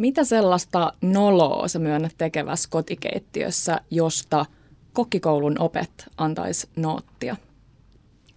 [0.00, 4.46] Mitä sellaista noloa sä myönnät tekevässä kotikeittiössä, josta
[4.92, 7.36] kokkikoulun opet antaisi noottia?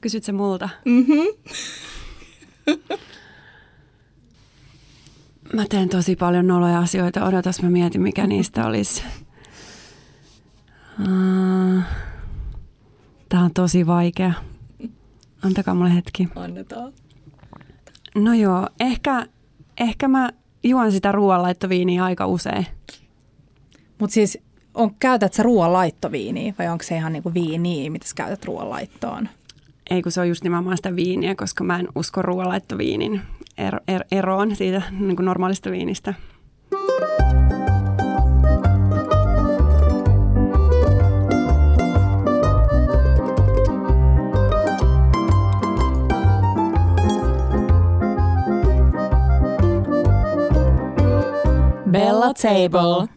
[0.01, 0.69] Kysyt se multa?
[0.85, 1.27] Mm-hmm.
[5.53, 7.25] Mä teen tosi paljon noloja asioita.
[7.25, 9.03] Odotas, mä mietin, mikä niistä olisi.
[13.29, 14.33] Tämä on tosi vaikea.
[15.41, 16.27] Antakaa mulle hetki.
[16.35, 16.93] Annetaan.
[18.15, 19.27] No joo, ehkä,
[19.79, 20.29] ehkä mä
[20.63, 22.65] juon sitä ruoanlaittoviiniä aika usein.
[23.99, 24.37] Mutta siis
[24.73, 29.29] on, käytät sä ruoanlaittoviiniä vai onko se ihan niinku viiniä, mitä sä käytät ruoanlaittoon?
[29.89, 33.21] Ei kun se on just nimenomaan sitä viiniä, koska mä en usko ruoanlaittoviinin
[33.57, 36.13] ero, er, eroon siitä niin kuin normaalista viinistä.
[51.93, 53.07] Bella Table.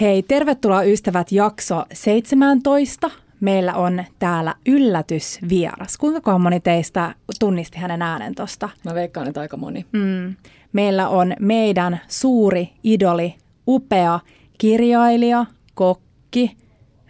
[0.00, 3.10] Hei, tervetuloa ystävät jakso 17.
[3.40, 5.96] Meillä on täällä yllätysvieras.
[5.96, 8.68] Kuinka moni teistä tunnisti hänen äänen tosta?
[8.84, 9.86] Mä veikkaan, että aika moni.
[9.92, 10.36] Mm.
[10.72, 13.34] Meillä on meidän suuri idoli,
[13.66, 14.20] upea
[14.58, 16.56] kirjailija, kokki,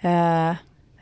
[0.05, 0.11] öö,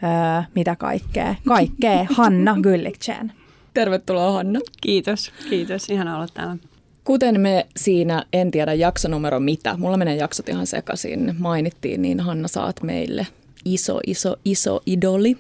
[0.03, 3.33] öö, mitä kaikkea, kaikkea, Hanna Gylliksen.
[3.75, 4.61] Tervetuloa Hanna.
[4.81, 5.91] Kiitos, kiitos.
[5.91, 6.57] Ihan olla täällä.
[7.05, 12.49] Kuten me siinä, en tiedä jaksonumero mitä, mulla menee jaksot ihan sekaisin, mainittiin, niin Hanna
[12.49, 13.27] saat meille
[13.65, 15.37] iso, iso, iso idoli.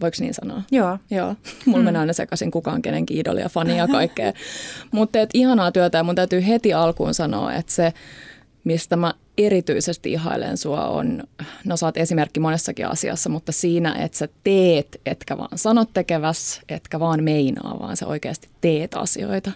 [0.00, 0.62] Voiko niin sanoa?
[0.70, 0.98] Joo.
[1.10, 1.36] Joo.
[1.66, 1.84] Mulla mm.
[1.84, 4.32] menee aina sekaisin kukaan kenenkin idoli ja fani ja kaikkea.
[4.92, 7.92] Mutta ihanaa työtä ja mun täytyy heti alkuun sanoa, että se,
[8.64, 11.22] mistä mä erityisesti ihailen sua on,
[11.64, 16.60] no sä oot esimerkki monessakin asiassa, mutta siinä, että sä teet, etkä vaan sanot tekeväs,
[16.68, 19.52] etkä vaan meinaa, vaan sä oikeasti teet asioita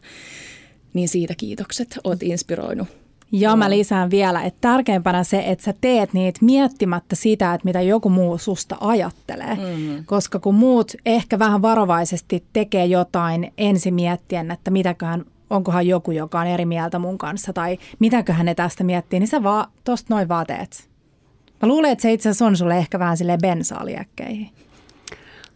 [0.94, 1.98] niin siitä kiitokset.
[2.04, 2.88] Oot inspiroinut.
[3.32, 7.80] Ja mä lisään vielä, että tärkeimpänä se, että sä teet niitä miettimättä sitä, että mitä
[7.80, 9.54] joku muu susta ajattelee.
[9.54, 10.04] Mm-hmm.
[10.04, 16.40] Koska kun muut ehkä vähän varovaisesti tekee jotain ensin miettien, että mitäköhän, onkohan joku, joka
[16.40, 20.28] on eri mieltä mun kanssa tai mitäköhän ne tästä miettii, niin sä vaan tosta noin
[20.28, 20.88] vaan teet.
[21.62, 24.50] Mä luulen, että se itse asiassa on sulle ehkä vähän sille bensaaliäkkeihin.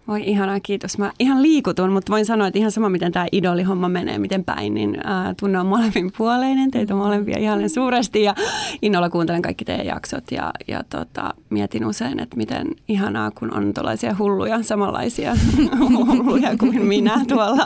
[0.09, 0.99] Voi ihanaa, kiitos.
[0.99, 4.75] Mä ihan liikutun, mutta voin sanoa, että ihan sama miten tämä idolihomma menee, miten päin,
[4.75, 6.71] niin ää, tunne on molemmin puoleinen.
[6.71, 8.35] Teitä molempia ihan suuresti ja
[8.83, 13.75] innolla kuuntelen kaikki teidän jaksot ja, ja tota, mietin usein, että miten ihanaa, kun on
[13.75, 15.37] tuollaisia hulluja, samanlaisia
[15.79, 17.65] hulluja kuin minä tuolla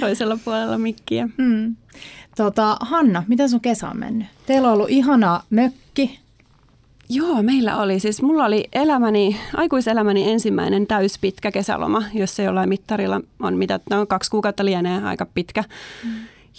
[0.00, 1.28] toisella puolella mikkiä.
[1.36, 1.76] Mm.
[2.36, 4.26] Tota, Hanna, miten sun kesä on mennyt?
[4.46, 6.18] Teillä on ollut ihana mökki,
[7.08, 8.00] Joo, meillä oli.
[8.00, 14.06] Siis mulla oli elämäni, aikuiselämäni ensimmäinen täyspitkä kesäloma, jos se jollain mittarilla on mitä, no
[14.06, 15.64] kaksi kuukautta lienee aika pitkä.
[16.04, 16.10] Mm.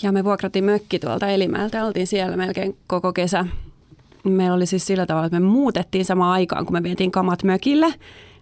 [0.03, 3.45] Ja me vuokrattiin mökki tuolta Elimäeltä, oltiin siellä melkein koko kesä.
[4.23, 7.93] Meillä oli siis sillä tavalla, että me muutettiin samaan aikaan, kun me vietiin kamat mökille.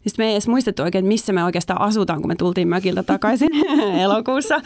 [0.07, 3.49] Sitten me ei edes muistettu oikein, missä me oikeastaan asutaan, kun me tultiin mökiltä takaisin
[4.03, 4.61] elokuussa.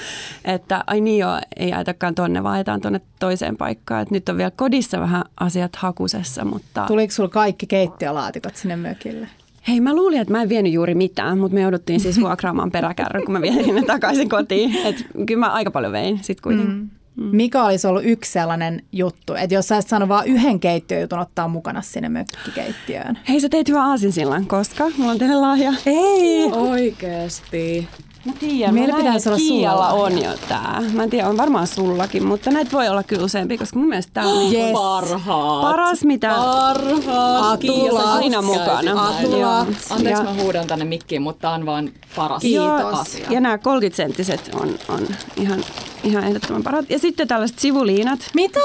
[0.46, 4.02] Että ai niin joo, ei ajetakaan tonne, vaan ajetaan tonne toiseen paikkaan.
[4.02, 6.84] Et nyt on vielä kodissa vähän asiat hakusessa, mutta...
[6.88, 9.28] Tuliko sulla kaikki keittiölaatikot sinne mökille?
[9.68, 13.22] Hei, mä luulin, että mä en vienyt juuri mitään, mutta me jouduttiin siis vuokraamaan peräkärry,
[13.22, 14.76] kun mä vietin ne takaisin kotiin.
[14.86, 16.76] Et kyllä mä aika paljon vein sitten kuitenkin.
[16.76, 16.90] Mm.
[17.16, 17.30] Mm.
[17.32, 21.48] Mikä olisi ollut yksi sellainen juttu, että jos sä olisit saanut vain yhden keittiöjutun ottaa
[21.48, 23.20] mukana sinne mökkikeittiöön?
[23.30, 25.74] Hei, sä teit hyvän aasinsillan, koska mulla on teille lahja.
[25.86, 26.52] Ei!
[26.52, 27.88] Oikeesti.
[28.26, 30.84] Mä tiedän, Meillä mä pitäisi olla Kiialla on jo tää.
[30.94, 34.14] Mä en tiedä, on varmaan sullakin, mutta näitä voi olla kyllä useampi, koska mun mielestä
[34.14, 34.72] tää on yes.
[34.74, 35.62] parhaat.
[35.62, 37.60] paras mitä parhaat.
[37.60, 38.06] Kiitos.
[38.06, 39.08] aina mukana.
[39.08, 39.68] Atulat.
[39.90, 43.00] Anteeksi mä huudan tänne mikkiin, mutta tää on vaan paras Kiitos.
[43.00, 43.28] asia.
[43.32, 45.64] Ja nämä 30-senttiset on, on ihan,
[46.06, 46.90] ihan ehdottoman parhaat.
[46.90, 48.20] Ja sitten tällaiset sivuliinat.
[48.34, 48.60] Mitä?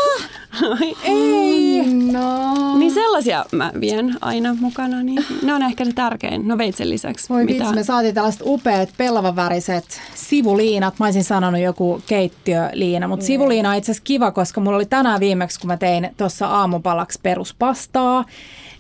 [1.03, 1.85] Ei.
[2.13, 2.79] No.
[2.79, 5.03] Niin sellaisia mä vien aina mukana.
[5.03, 6.49] Niin ne on ehkä se tärkein.
[6.49, 7.29] No veitsen lisäksi.
[7.29, 7.59] Voi mitä?
[7.59, 10.95] vitsi, me saatiin tällaiset upeat pellavaväriset sivuliinat.
[10.99, 13.27] Mä olisin sanonut joku keittiöliina, mutta mm.
[13.27, 17.19] sivuliina on itse asiassa kiva, koska mulla oli tänään viimeksi, kun mä tein tuossa aamupalaksi
[17.23, 18.25] peruspastaa,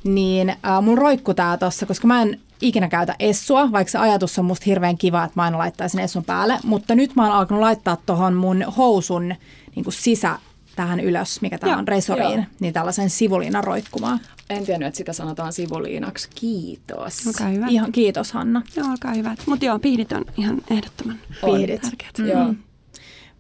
[0.05, 4.39] niin äh, mun roikku tää tossa, koska mä en ikinä käytä essua, vaikka se ajatus
[4.39, 6.59] on musta hirveän kiva, että mä aina laittaisin essun päälle.
[6.65, 9.35] Mutta nyt mä oon alkanut laittaa tuohon mun housun
[9.77, 10.39] niin kuin sisä
[10.77, 12.45] tähän ylös, mikä tämä on resoriin, joo.
[12.61, 14.21] niin tällaisen sivuliinan roikkumaan.
[14.51, 16.29] En tiennyt, että sitä sanotaan sivuliinaksi.
[16.35, 17.27] Kiitos.
[17.27, 17.67] Olkaa hyvä.
[17.69, 18.62] Ihan kiitos Hanna.
[18.77, 19.37] Joo, olkaa hyvä.
[19.47, 21.83] Mutta joo, pihdit on ihan ehdottoman pihdit.
[21.83, 22.19] tärkeät.
[22.19, 22.27] Mm.
[22.27, 22.55] Joo.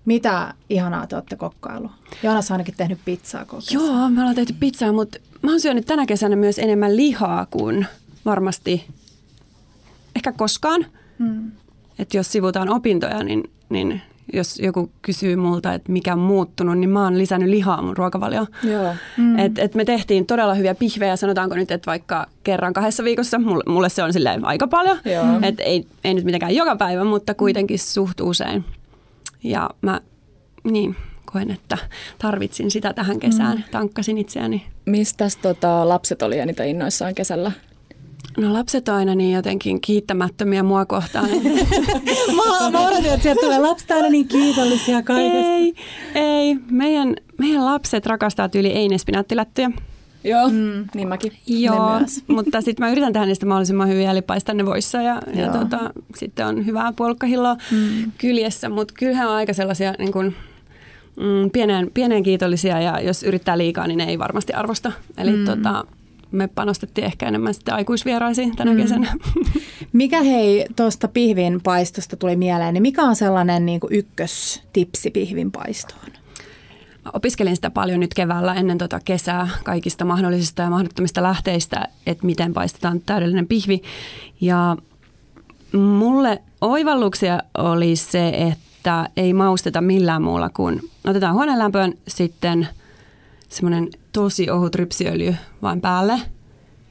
[0.04, 1.90] Mitä ihanaa te olette kokkailu?
[2.22, 5.86] Joonas on ainakin tehnyt pizzaa koko Joo, me ollaan tehty pizzaa, mutta mä oon syönyt
[5.86, 7.86] tänä kesänä myös enemmän lihaa kuin
[8.24, 8.84] varmasti
[10.16, 10.86] ehkä koskaan.
[11.18, 11.50] Mm.
[11.98, 14.02] Että jos sivutaan opintoja, niin, niin
[14.32, 18.46] jos joku kysyy multa, että mikä on muuttunut, niin mä oon lisännyt lihaa mun ruokavalioon.
[18.64, 18.94] Joo.
[19.16, 19.38] Mm.
[19.38, 23.64] Et, et me tehtiin todella hyviä pihvejä, sanotaanko nyt, että vaikka kerran kahdessa viikossa, mulle,
[23.66, 24.98] mulle se on silleen aika paljon.
[25.42, 28.64] Et ei, ei nyt mitenkään joka päivä, mutta kuitenkin suht usein.
[29.42, 30.00] Ja mä
[30.64, 30.96] niin,
[31.32, 31.78] koen, että
[32.18, 33.64] tarvitsin sitä tähän kesään, mm.
[33.70, 34.66] tankkasin itseäni.
[34.84, 37.52] Mistä tota, lapset oli eniten innoissaan kesällä?
[38.38, 41.28] No lapset on aina niin jotenkin kiittämättömiä mua kohtaan.
[42.36, 45.52] mä, mä odotin, että sieltä tulee lapset aina niin kiitollisia kaikesta.
[45.52, 45.74] Ei,
[46.14, 46.56] ei.
[46.70, 49.70] Meidän, meidän lapset rakastaa tyyli einespinaattilättyjä.
[50.24, 50.84] Joo, mm.
[50.94, 51.32] niin mäkin.
[51.46, 52.00] Joo,
[52.36, 55.90] mutta sitten mä yritän tehdä niistä mahdollisimman hyviä, eli paistaa ne voissa ja, ja tota,
[56.16, 58.12] sitten on hyvää puolukkahilloa mm.
[58.18, 58.68] kyljessä.
[58.68, 60.34] Mutta kyllähän on aika sellaisia niin kun,
[61.16, 64.92] mm, pieneen, pieneen kiitollisia ja jos yrittää liikaa, niin ne ei varmasti arvosta.
[65.18, 65.44] Eli mm.
[65.44, 65.84] tota,
[66.32, 68.76] me panostettiin ehkä enemmän sitten aikuisvieraisiin tänä mm.
[68.76, 69.14] kesänä.
[69.92, 75.52] Mikä hei tuosta pihvin paistosta tuli mieleen, niin mikä on sellainen niin kuin ykköstipsi pihvin
[75.52, 76.10] paistoon?
[77.04, 82.26] Mä opiskelin sitä paljon nyt keväällä ennen tota kesää kaikista mahdollisista ja mahdottomista lähteistä, että
[82.26, 83.82] miten paistetaan täydellinen pihvi.
[84.40, 84.76] Ja
[85.72, 92.68] mulle oivalluksia oli se, että ei mausteta millään muulla kuin otetaan huoneenlämpöön sitten
[93.48, 96.20] semmoinen tosi ohut rypsiöljy vain päälle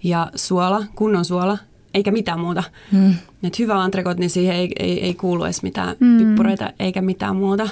[0.03, 1.57] ja suola, kunnon suola,
[1.93, 2.63] eikä mitään muuta.
[2.91, 3.13] Mm.
[3.43, 6.17] Et hyvä antrekot, niin siihen ei, ei, ei kuulu edes mitään mm.
[6.17, 7.69] pippureita eikä mitään muuta.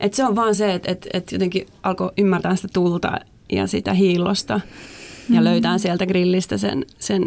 [0.00, 3.12] Et se on vaan se, että et, et jotenkin alkoi ymmärtää sitä tulta
[3.52, 4.60] ja sitä hiillosta
[5.30, 5.44] ja mm.
[5.44, 7.26] löytää sieltä grillistä sen, sen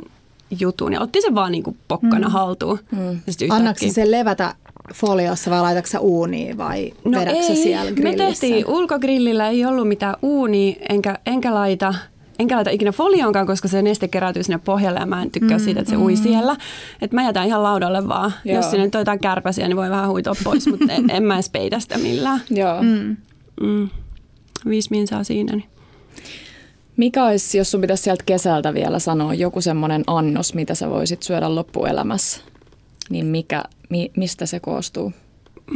[0.59, 0.93] jutun.
[0.93, 2.33] Ja otti sen vaan niin kuin pokkana mm.
[2.33, 2.79] haltuun.
[2.91, 3.19] Mm.
[3.49, 4.55] Annaksi sen levätä
[4.93, 8.23] foliossa vai laitatko uuniin vai no ei, siellä grillissä?
[8.23, 11.93] me tehtiin ulkogrillillä, ei ollut mitään uunia, enkä, enkä laita
[12.39, 15.63] enkä laita ikinä folioonkaan, koska se neste keräytyy sinne pohjalle ja mä en tykkää mm,
[15.63, 16.03] siitä, että se mm.
[16.03, 16.55] ui siellä.
[17.01, 18.33] Että mä jätän ihan laudalle vaan.
[18.45, 18.55] Joo.
[18.55, 21.33] Jos sinne nyt on jotain kärpäsiä, niin voi vähän huitoa pois, mutta en, en mä
[21.33, 22.41] edes peitä sitä millään.
[22.49, 22.81] Joo.
[22.81, 23.17] Mm.
[23.61, 23.89] Mm.
[24.69, 25.55] Viisi saa siinä.
[25.55, 25.69] Niin.
[26.97, 31.23] Mikä olisi, jos sun pitäisi sieltä kesältä vielä sanoa, joku semmoinen annos, mitä sä voisit
[31.23, 32.41] syödä loppuelämässä,
[33.09, 35.13] niin mikä, mi, mistä se koostuu?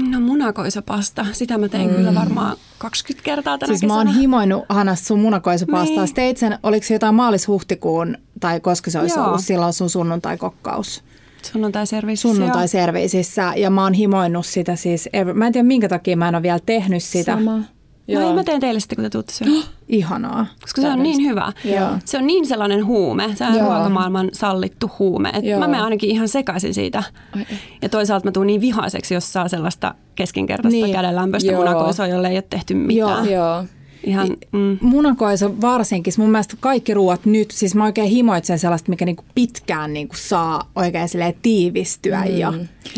[0.10, 1.26] No munakoisapasta.
[1.32, 1.96] Sitä mä tein mm.
[1.96, 3.94] kyllä varmaan 20 kertaa tänä Siis kesänä.
[3.94, 6.06] mä oon himoinut Hanna sun munakoisapastaa.
[6.06, 6.16] Niin.
[6.16, 9.28] Teit sen, oliko se jotain maalis-huhtikuun tai koska se olisi Joo.
[9.28, 11.04] ollut silloin sun sunnuntai-kokkaus?
[11.52, 12.30] Sunnuntai-serviisissä.
[12.30, 16.44] Sunnuntai-serviisissä ja mä oon himoinut sitä siis, mä en tiedä minkä takia mä en ole
[16.44, 17.34] vielä tehnyt sitä.
[17.36, 17.60] Sama.
[18.08, 18.22] Joo.
[18.22, 19.64] No mä teen teille sitten, kun te tuutte syömään.
[19.88, 20.46] Ihanaa.
[20.62, 21.52] Koska se on niin hyvä.
[21.66, 21.90] Joo.
[22.06, 23.30] Se on niin sellainen huume.
[23.36, 23.66] Se on Joo.
[23.66, 25.30] ruokamaailman sallittu huume.
[25.30, 27.04] Et mä menen ainakin ihan sekaisin siitä.
[27.36, 27.46] Ai.
[27.82, 30.96] Ja toisaalta mä tuun niin vihaiseksi, jos saa sellaista keskinkertaista niin.
[30.96, 33.30] kädenlämpöistä munakoisoa, jolle ei ole tehty mitään.
[33.30, 33.34] Joo.
[33.34, 33.64] Joo.
[34.04, 34.78] Ihan, mm.
[34.82, 39.94] Munakoiso varsinkin, mun mielestä kaikki ruoat nyt, siis mä oikein himoitsen sellaista, mikä niinku pitkään
[39.94, 41.08] niinku saa oikein
[41.42, 42.22] tiivistyä.
[42.22, 42.38] Mm.
[42.38, 42.54] Ja,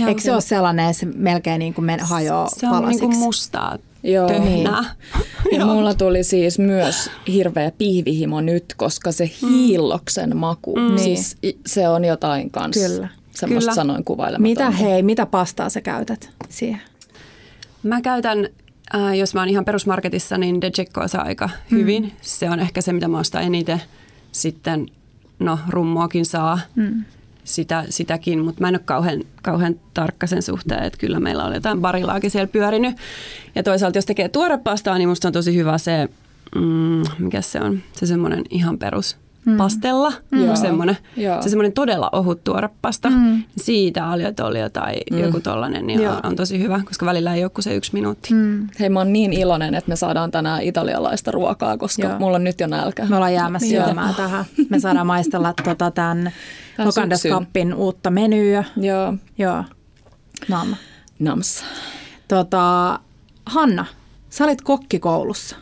[0.08, 3.08] eikö se ole sellainen, se melkein niinku men, hajoaa Se on palasiksi.
[3.08, 4.28] niinku mustaa Joo.
[4.28, 4.84] töhnää.
[5.46, 5.60] Niin.
[5.60, 9.50] Ja mulla tuli siis myös hirveä pihvihimo nyt, koska se mm.
[9.50, 10.98] hiilloksen maku, mm.
[10.98, 12.88] siis se on jotain kanssa.
[12.88, 13.08] Kyllä.
[13.32, 13.76] Semmoista Kyllä.
[13.76, 14.70] sanoin kuvailematonta.
[14.70, 16.82] Mitä hei, mitä pastaa sä käytät siihen?
[17.84, 18.50] Mä käytän,
[18.96, 21.78] äh, jos mä oon ihan perusmarketissa, niin Dejeckoa saa aika mm.
[21.78, 22.14] hyvin.
[22.22, 23.82] Se on ehkä se, mitä mä ostan eniten.
[24.32, 24.86] Sitten,
[25.40, 26.60] no rummuakin saa.
[26.76, 27.04] Mm
[27.46, 31.56] sitä, sitäkin, mutta mä en ole kauhean, kauhean tarkka sen suhteen, että kyllä meillä oli
[31.56, 32.98] jotain barilaakin siellä pyörinyt.
[33.56, 36.10] Ja toisaalta jos tekee tuorepastaa, niin musta on tosi hyvä se,
[36.56, 39.58] mm, mikä se on, se semmoinen ihan perus mm.
[39.58, 40.56] pastella, mm.
[40.56, 40.98] semmoinen,
[41.42, 43.10] se semmoinen todella ohut tuorepasta.
[43.10, 43.44] Mm.
[43.58, 45.20] Siitä aljotolio tai mm.
[45.20, 48.34] joku tollainen niin on, on tosi hyvä, koska välillä ei ole kuin se yksi minuutti.
[48.34, 48.68] Mm.
[48.80, 52.20] Hei, mä oon niin iloinen, että me saadaan tänään italialaista ruokaa, koska Joo.
[52.20, 53.06] mulla on nyt jo nälkä.
[53.06, 54.46] Me ollaan jäämässä syömään tähän.
[54.70, 56.32] Me saadaan maistella tota, tämän
[56.86, 58.64] Lokandaskappin uutta menyä.
[58.78, 59.14] Joo.
[59.38, 59.64] Joo.
[60.50, 60.76] Nam.
[61.20, 61.64] Nams.
[62.28, 63.00] Tota,
[63.46, 63.86] Hanna,
[64.30, 65.56] sä olit kokkikoulussa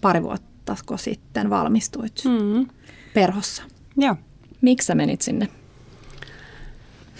[0.00, 0.50] pari vuotta
[0.96, 2.66] sitten valmistuit mm.
[3.14, 3.62] Perhossa.
[3.96, 4.16] Joo.
[4.60, 5.48] Miksi sä menit sinne?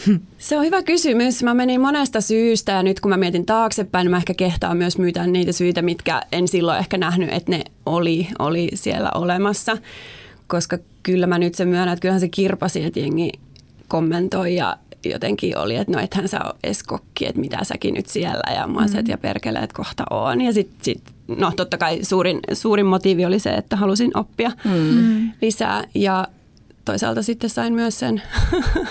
[0.39, 1.43] Se on hyvä kysymys.
[1.43, 4.99] Mä menin monesta syystä ja nyt kun mä mietin taaksepäin, niin mä ehkä kehtaan myös
[4.99, 9.77] myytä niitä syitä, mitkä en silloin ehkä nähnyt, että ne oli, oli siellä olemassa
[10.51, 13.33] koska kyllä mä nyt sen myönnän, että kyllähän se kirpasi, että jengi
[13.89, 18.07] kommentoi ja jotenkin oli, että no ethän sä ole edes kokki, että mitä säkin nyt
[18.07, 19.05] siellä ja mä mm.
[19.09, 20.41] ja perkele, että kohta on.
[20.41, 21.03] Ja sitten sit,
[21.37, 25.31] no totta kai suurin, suurin motiivi oli se, että halusin oppia mm.
[25.43, 26.29] lisää ja
[26.85, 28.23] toisaalta sitten sain myös sen,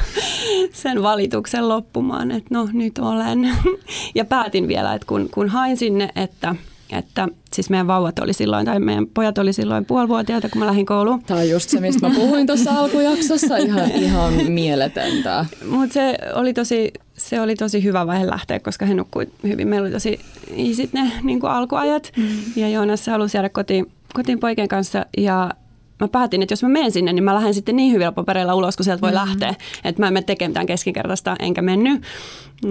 [0.74, 3.58] sen valituksen loppumaan, että no nyt olen.
[4.16, 6.56] ja päätin vielä, että kun, kun hain sinne, että–
[6.92, 10.86] että siis meidän vauvat oli silloin, tai meidän pojat oli silloin puolivuotiaita, kun mä lähdin
[10.86, 11.24] kouluun.
[11.24, 15.46] Tämä on just se, mistä mä puhuin tuossa alkujaksossa, ihan, ihan mieletöntä.
[15.66, 19.68] Mutta se oli tosi se oli tosi hyvä vaihe lähteä, koska he nukkui hyvin.
[19.68, 20.20] Meillä oli tosi
[20.56, 22.28] isit ne niin kuin alkuajat mm.
[22.56, 25.52] ja Joonas halusi jäädä kotiin, kotiin poikien kanssa ja
[26.00, 28.76] mä päätin, että jos mä menen sinne, niin mä lähden sitten niin hyvillä papereilla ulos,
[28.76, 29.16] kun sieltä voi mm.
[29.16, 29.56] lähteä.
[29.84, 32.04] Että mä en mene tekemään mitään keskinkertaista, enkä mennyt.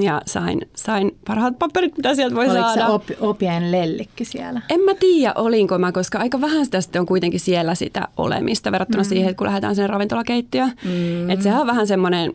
[0.00, 2.86] Ja sain, sain parhaat paperit, mitä sieltä voi Oliko saada.
[2.86, 4.62] Oliko se op, opien lellikki siellä?
[4.68, 8.72] En mä tiedä, olinko mä, koska aika vähän sitä sitten on kuitenkin siellä sitä olemista
[8.72, 9.08] verrattuna mm.
[9.08, 10.72] siihen, että kun lähdetään sen ravintolakeittiöön.
[10.84, 11.30] Mm.
[11.30, 12.32] Että sehän on vähän semmoinen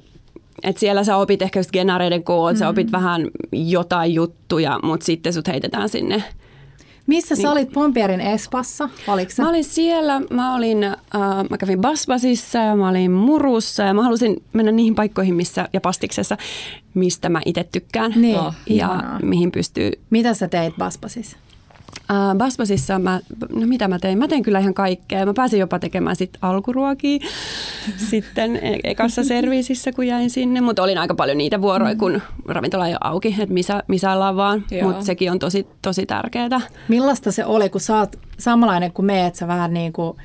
[0.63, 2.59] et siellä sä opit ehkä just genareiden koot, mm.
[2.59, 6.23] sä opit vähän jotain juttuja, mutta sitten sut heitetään sinne.
[7.07, 7.41] Missä niin.
[7.41, 8.89] sä olit Pompierin Espassa?
[9.07, 10.95] Oliko Mä olin siellä, mä, olin, äh,
[11.49, 15.81] mä kävin Basbasissa ja mä olin Murussa ja mä halusin mennä niihin paikkoihin missä, ja
[15.81, 16.37] Pastiksessa,
[16.93, 19.19] mistä mä itse tykkään niin, ja ihanaa.
[19.19, 19.91] mihin pystyy.
[20.09, 21.37] Mitä sä teit Basbasissa?
[22.11, 23.19] Äh, Basbasissa mä,
[23.53, 24.17] no mitä mä tein?
[24.17, 25.25] Mä tein kyllä ihan kaikkea.
[25.25, 27.19] Mä pääsin jopa tekemään sit alkuruokia
[28.09, 30.61] sitten e- ekassa serviisissä, kun jäin sinne.
[30.61, 34.35] Mutta olin aika paljon niitä vuoroja, kun ravintola ei ole auki, että missä, missä ollaan
[34.35, 34.65] vaan.
[34.83, 36.61] Mutta sekin on tosi, tosi tärkeää.
[36.87, 40.17] Millaista se oli, kun sä oot samanlainen kuin me, että sä vähän niin kuin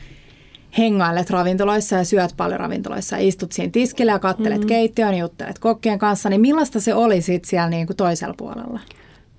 [0.78, 4.68] hengailet ravintoloissa ja syöt paljon ravintoloissa ja istut siinä tiskillä ja kattelet mm-hmm.
[4.68, 8.80] keittiön ja juttelet kokkien kanssa, niin millaista se oli sitten siellä niin kuin toisella puolella?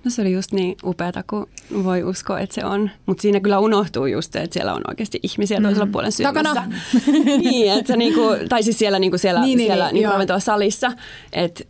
[0.03, 1.47] No se oli just niin upeata, kun
[1.83, 2.91] voi uskoa, että se on.
[3.05, 5.91] Mutta siinä kyllä unohtuu just se, että siellä on oikeasti ihmisiä toisella mm.
[5.91, 6.63] puolen syömässä.
[7.43, 10.91] niin, että niinku, tai siis siellä, niinku siellä, niin, siellä niin, niinku niin, salissa,
[11.33, 11.63] että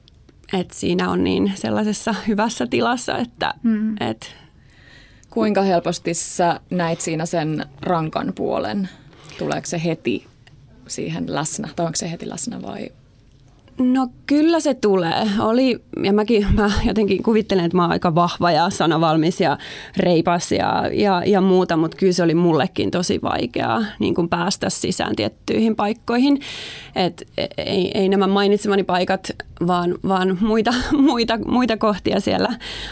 [0.54, 3.96] et siinä on niin sellaisessa hyvässä tilassa, että mm.
[4.00, 4.36] et,
[5.30, 8.90] Kuinka helposti sä näit siinä sen rankan puolen?
[9.38, 10.28] Tuleeko se heti
[10.88, 12.92] siihen läsnä, tai onko se heti läsnä vai
[13.80, 15.28] No kyllä se tulee.
[15.40, 19.58] Oli, ja mäkin mä jotenkin kuvittelen, että mä oon aika vahva ja sanavalmis ja
[19.98, 24.70] reipas ja, ja, ja muuta, mutta kyllä se oli mullekin tosi vaikeaa niin kuin päästä
[24.70, 26.40] sisään tiettyihin paikkoihin.
[26.96, 29.32] Et ei, ei nämä mainitsemani paikat,
[29.68, 30.74] vaan, vaan muita,
[31.12, 32.50] muita, muita kohtia siellä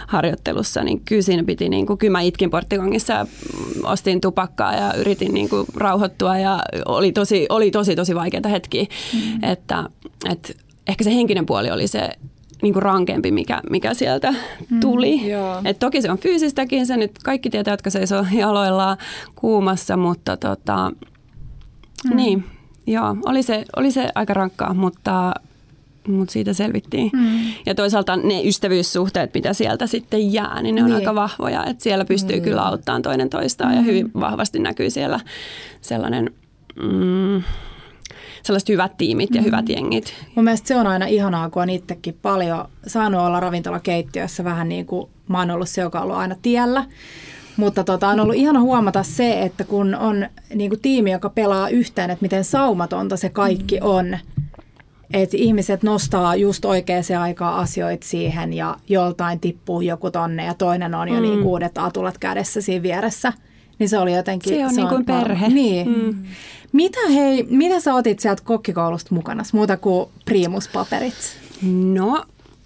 [0.08, 3.26] harjoittelussa, niin kyllä siinä piti, niin kuin, kyllä mä itkin porttikongissa ja
[3.84, 8.86] ostin tupakkaa ja yritin niin kuin, rauhoittua ja oli tosi, oli tosi, tosi vaikeita hetkiä,
[9.14, 9.44] mm.
[9.44, 9.84] että,
[10.32, 10.54] että
[10.88, 12.10] ehkä se henkinen puoli oli se
[12.62, 14.34] niin kuin rankempi, mikä, mikä sieltä
[14.70, 15.18] mm, tuli.
[15.18, 18.98] Mm, Et toki se on fyysistäkin, se nyt kaikki tietää, jotka seisoo jaloillaan
[19.36, 20.92] kuumassa, mutta tota,
[22.10, 22.16] mm.
[22.16, 22.46] niin,
[22.88, 25.34] joo, oli se, oli se aika rankkaa, mutta,
[26.08, 27.10] mutta siitä selvittiin.
[27.14, 27.40] Mm.
[27.66, 30.96] Ja toisaalta ne ystävyyssuhteet, mitä sieltä sitten jää, niin ne on niin.
[30.96, 31.66] aika vahvoja.
[31.66, 32.44] Että siellä pystyy mm.
[32.44, 33.78] kyllä auttamaan toinen toistaan mm.
[33.78, 35.20] ja hyvin vahvasti näkyy siellä
[35.82, 36.32] sellainen...
[36.76, 37.44] Mm,
[38.44, 39.46] sellaiset hyvät tiimit ja mm.
[39.46, 40.14] hyvät jengit.
[40.36, 44.86] Mun mielestä se on aina ihanaa, kun on itsekin paljon saanut olla ravintolakeittiössä vähän niin
[44.86, 46.86] kuin mä oon ollut se, joka on ollut aina tiellä.
[47.58, 51.70] Mutta tota, on ollut ihana huomata se, että kun on niin kuin tiimi, joka pelaa
[51.70, 53.86] yhteen, että miten saumatonta se kaikki mm.
[53.86, 54.18] on.
[55.14, 60.96] Että ihmiset nostaa just oikeaan aikaan asioita siihen ja joltain tippuu joku tonne ja toinen
[60.96, 61.36] on jo niin mm.
[61.36, 63.34] niin kuudet atulat kädessä siinä vieressä.
[63.80, 64.54] Niin se oli jotenkin...
[64.54, 65.48] Se on se niin kuin on, perhe.
[65.48, 65.90] Niin.
[65.90, 66.26] Mm.
[66.72, 71.38] Mitä hei, mitä sä otit sieltä kokkikoulusta mukana, muuta kuin priimuspaperit?
[71.94, 72.26] No,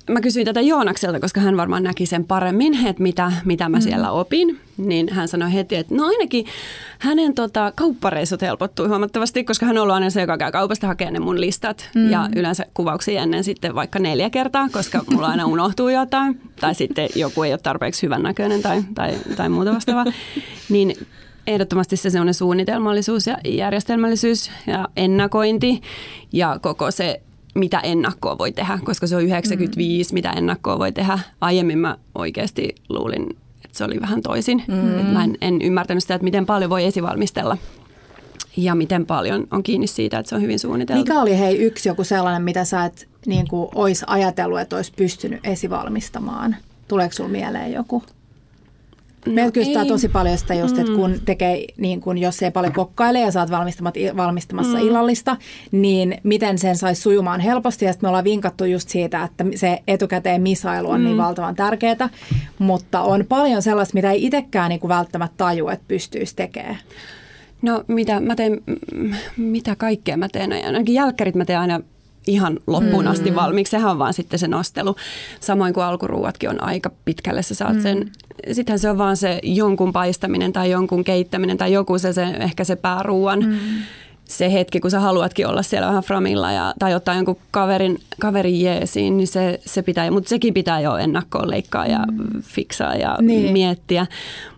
[0.09, 3.81] mä kysyin tätä Joonakselta, koska hän varmaan näki sen paremmin, että mitä, mitä mä mm.
[3.81, 4.59] siellä opin.
[4.77, 6.45] Niin hän sanoi heti, että no ainakin
[6.99, 11.13] hänen tota, kauppareissut helpottui huomattavasti, koska hän on ollut aina se, joka käy kaupasta hakemaan
[11.13, 11.89] ne mun listat.
[11.95, 12.09] Mm.
[12.09, 16.41] Ja yleensä kuvauksia ennen sitten vaikka neljä kertaa, koska mulla aina unohtuu jotain.
[16.59, 20.05] tai sitten joku ei ole tarpeeksi hyvännäköinen tai, tai, tai muuta vastaavaa.
[20.69, 20.95] Niin
[21.47, 25.81] ehdottomasti se sellainen suunnitelmallisuus ja järjestelmällisyys ja ennakointi
[26.31, 27.21] ja koko se,
[27.55, 30.13] mitä ennakkoa voi tehdä, koska se on 95, mm.
[30.13, 31.19] mitä ennakkoa voi tehdä.
[31.41, 33.29] Aiemmin mä oikeasti luulin,
[33.65, 34.63] että se oli vähän toisin.
[34.67, 34.99] Mm.
[34.99, 37.57] Et mä en, en ymmärtänyt sitä, että miten paljon voi esivalmistella
[38.57, 41.01] ja miten paljon on kiinni siitä, että se on hyvin suunniteltu.
[41.01, 44.93] Mikä oli hei yksi joku sellainen, mitä sä et niin kuin, olisi ajatellut, että olisi
[44.95, 46.55] pystynyt esivalmistamaan?
[46.87, 48.03] Tuleeko sinulla mieleen joku?
[49.25, 51.19] No Meiltä kysytään tosi paljon sitä just, että kun mm.
[51.25, 53.51] tekee, niin kun jos ei paljon kokkaile ja saat
[54.17, 54.87] valmistamassa mm.
[54.87, 55.37] illallista,
[55.71, 57.85] niin miten sen saisi sujumaan helposti.
[57.85, 61.07] Ja sitten me ollaan vinkattu just siitä, että se etukäteen misailu on niin mm.
[61.07, 62.09] niin valtavan tärkeää,
[62.59, 66.77] mutta on paljon sellaista, mitä ei itsekään niin välttämättä taju, että pystyisi tekemään.
[67.61, 68.61] No mitä mä teen,
[69.37, 70.51] mitä kaikkea mä teen?
[70.53, 71.79] Ainakin jälkkärit mä teen aina
[72.27, 73.35] ihan loppuun asti mm.
[73.35, 73.71] valmiiksi.
[73.71, 74.95] Sehän on vaan sitten se nostelu.
[75.39, 77.41] Samoin kuin alkuruuatkin on aika pitkälle.
[77.41, 77.81] Sä saat mm.
[77.81, 78.11] sen,
[78.51, 82.63] sittenhän se on vaan se jonkun paistaminen tai jonkun keittäminen tai joku se, se ehkä
[82.63, 83.39] se pääruuan.
[83.39, 83.57] Mm.
[84.25, 88.61] Se hetki, kun sä haluatkin olla siellä vähän framilla ja, tai ottaa jonkun kaverin, kaverin
[88.61, 92.41] jeesiin, niin se, se pitää, mutta sekin pitää jo ennakkoon leikkaa ja mm.
[92.41, 93.53] fiksaa ja niin.
[93.53, 94.07] miettiä.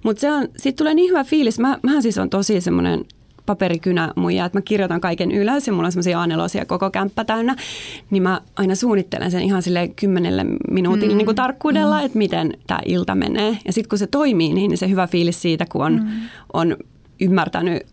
[0.04, 0.22] Mutta
[0.58, 1.60] siitä tulee niin hyvä fiilis.
[1.60, 3.06] Mä, mähän siis on tosi semmoinen
[3.46, 7.56] paperikynämuija, että mä kirjoitan kaiken ylös ja mulla on semmoisia aanelosia koko kämppä täynnä,
[8.10, 11.18] niin mä aina suunnittelen sen ihan sille kymmenelle minuutin mm.
[11.18, 12.06] niin kuin tarkkuudella, mm.
[12.06, 13.58] että miten tämä ilta menee.
[13.66, 16.10] Ja sitten kun se toimii, niin se hyvä fiilis siitä, kun on, mm.
[16.54, 16.78] on
[17.22, 17.84] ymmärtänyt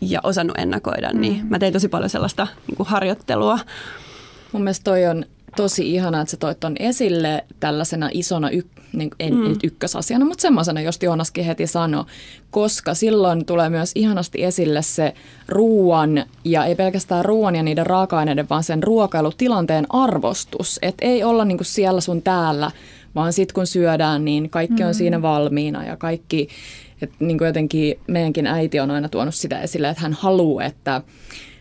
[0.00, 1.48] ja osannut ennakoida, niin mm.
[1.50, 3.58] mä tein tosi paljon sellaista niin kuin harjoittelua.
[4.52, 5.24] Mun mielestä toi on
[5.56, 8.62] tosi ihana, että sä toit ton esille tällaisena isona, y,
[8.92, 9.48] niin, en mm.
[9.48, 12.04] nyt ykkösasiana, mutta semmoisena, josta Joonaskin heti sanoi,
[12.50, 15.14] koska silloin tulee myös ihanasti esille se
[15.48, 20.78] ruoan ja ei pelkästään ruoan ja niiden raaka-aineiden, vaan sen ruokailutilanteen arvostus.
[20.82, 22.70] Että ei olla niin kuin siellä sun täällä,
[23.14, 24.94] vaan sitten kun syödään, niin kaikki on mm.
[24.94, 26.48] siinä valmiina ja kaikki,
[27.02, 31.02] että niin kuin jotenkin meidänkin äiti on aina tuonut sitä esille, että hän haluaa, että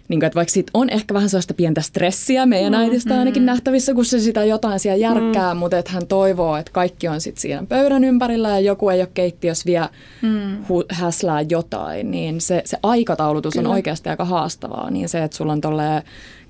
[0.08, 3.44] niin kuin, että vaikka siitä on ehkä vähän sellaista pientä stressiä meidän mm, äidistä ainakin
[3.44, 3.46] mm.
[3.46, 5.58] nähtävissä, kun se sitä jotain siellä järkkää, mm.
[5.58, 9.10] mutta että hän toivoo, että kaikki on sitten siinä pöydän ympärillä ja joku ei ole
[9.14, 9.90] keittiössä vielä
[10.22, 10.58] mm.
[10.64, 13.70] hu- häslää jotain, niin se, se aikataulutus Kyllä.
[13.70, 14.92] on oikeasti aika haastavaa.
[14.92, 16.04] Niin se, että sulla on tolleen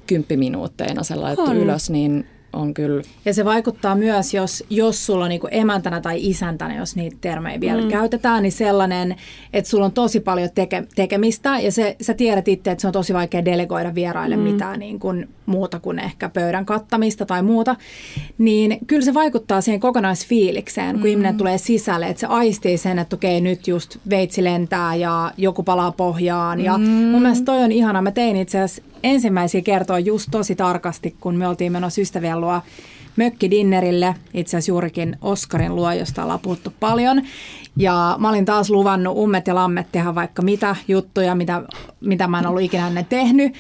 [0.08, 3.04] kymppiminuutteina se laitettu ylös, niin on kyllä.
[3.26, 7.60] Ja se vaikuttaa myös, jos, jos sulla on niin emäntänä tai isäntänä, jos niitä termejä
[7.60, 7.88] vielä mm.
[7.88, 9.16] käytetään, niin sellainen,
[9.54, 12.94] että sulla on tosi paljon teke, tekemistä ja se, sä tiedät itse, että se on
[12.94, 14.44] tosi vaikea delegoida vieraille mm.
[14.44, 17.76] mitään niin kuin muuta kuin ehkä pöydän kattamista tai muuta,
[18.38, 21.08] niin kyllä se vaikuttaa siihen kokonaisfiilikseen, kun mm.
[21.08, 25.64] ihminen tulee sisälle, että se aistii sen, että okei nyt just veitsi lentää ja joku
[25.64, 26.84] palaa pohjaan ja mm.
[26.86, 28.02] mun mielestä toi on ihana.
[28.02, 32.62] Mä tein itse asiassa ensimmäisiä kertoa just tosi tarkasti, kun me oltiin menossa ystävien luo
[33.16, 37.22] mökkidinnerille, itse asiassa juurikin Oskarin luo, josta ollaan puhuttu paljon.
[37.78, 41.62] Ja mä olin taas luvannut ummet ja lammet tehdä vaikka mitä juttuja, mitä,
[42.02, 43.54] mitä mä en ollut ikinä ennen tehnyt.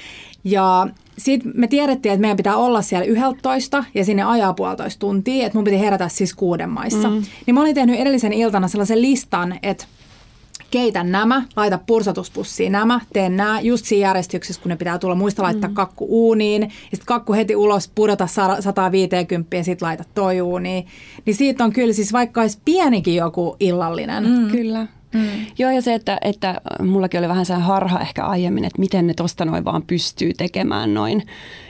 [0.44, 0.88] Ja
[1.18, 5.58] sitten me tiedettiin, että meidän pitää olla siellä yhdeltoista ja sinne ajaa puolitoista tuntia, että
[5.58, 7.10] mun piti herätä siis kuuden maissa.
[7.10, 7.24] Mm.
[7.46, 9.86] Niin mä olin tehnyt edellisen iltana sellaisen listan, että
[10.72, 15.16] keitä nämä, laita pursatuspussiin nämä, teen nämä just siinä järjestyksessä, kun ne pitää tulla.
[15.16, 15.74] Muista laittaa mm.
[15.74, 18.28] kakku uuniin ja sitten kakku heti ulos, pudota
[18.60, 20.88] 150 ja sitten laita toi uuniin.
[21.26, 24.24] Niin siitä on kyllä siis vaikka olisi pienikin joku illallinen.
[24.24, 24.52] Mm.
[24.52, 24.88] Kyllä.
[25.14, 25.46] Mm.
[25.58, 29.14] Joo, ja se, että, että mullakin oli vähän se harha ehkä aiemmin, että miten ne
[29.14, 31.24] tosta noin vaan pystyy tekemään noin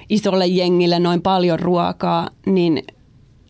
[0.09, 2.83] isolle jengille noin paljon ruokaa, niin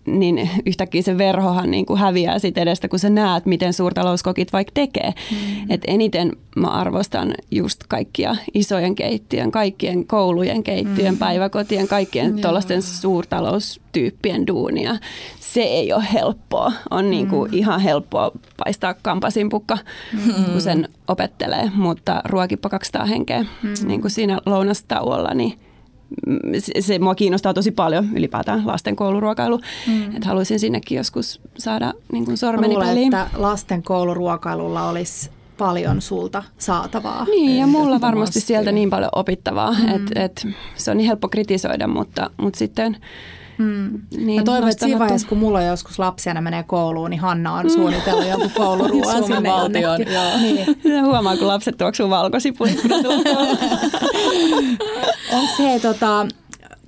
[0.06, 4.72] niin yhtäkkiä se verhohan niin kuin häviää sit edestä, kun sä näet, miten suurtalouskokit vaikka
[4.74, 5.14] tekee.
[5.32, 5.72] Mm.
[5.72, 11.20] Et eniten mä arvostan just kaikkia isojen keittiön, kaikkien koulujen keittiön, mm.
[11.20, 14.96] päiväkotien, kaikkien tuollaisten suurtaloustyyppien duunia.
[15.40, 16.72] Se ei ole helppoa.
[16.92, 17.58] On niin kuin mm.
[17.58, 19.78] ihan helppoa paistaa kampasimpukka,
[20.14, 20.46] mm.
[20.52, 23.74] kun sen opettelee, mutta ruokippa 200 henkeä mm.
[23.88, 25.60] niin kuin siinä lounastauolla, niin
[26.60, 29.60] se, se mua kiinnostaa tosi paljon ylipäätään lasten kouluruokailu.
[29.88, 30.16] Mm.
[30.16, 33.16] Että haluaisin sinnekin joskus saada niin kuin sormeni luulen, peliin.
[33.16, 37.26] että lasten kouluruokailulla olisi paljon sulta saatavaa.
[37.26, 39.96] Niin, ja mulla varmasti sieltä niin paljon opittavaa, mm.
[39.96, 42.98] että et, se on niin helppo kritisoida, mutta, mutta sitten
[43.58, 44.02] Mm.
[44.18, 47.20] Niin, Mä toivon, että siinä vaiheessa, kun mulla on joskus lapsia ja menee kouluun, niin
[47.20, 50.00] Hanna on suunnitellut joku kouluruoan sinne valtion.
[50.42, 51.06] Niin.
[51.06, 52.82] Huomaa, kun lapset tuoksuu valkosipulit.
[55.34, 56.28] Onko se tota,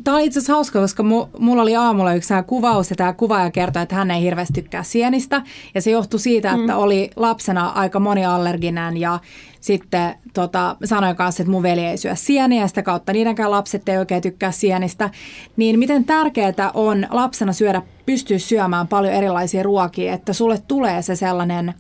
[0.03, 1.03] Tämä on itse asiassa hauska, koska
[1.39, 5.41] mulla oli aamulla yksi kuvaus ja tämä kuvaaja kertoi, että hän ei hirveästi tykkää sienistä.
[5.75, 6.79] Ja se johtui siitä, että mm.
[6.79, 9.19] oli lapsena aika moniallerginen ja
[9.67, 13.89] sitten tota, sanoin kanssa, että mun veli ei syö sieniä ja sitä kautta niidenkään lapset
[13.89, 15.09] ei oikein tykkää sienistä.
[15.57, 21.15] Niin miten tärkeää on lapsena syödä, pystyä syömään paljon erilaisia ruokia, että sulle tulee se
[21.15, 21.73] sellainen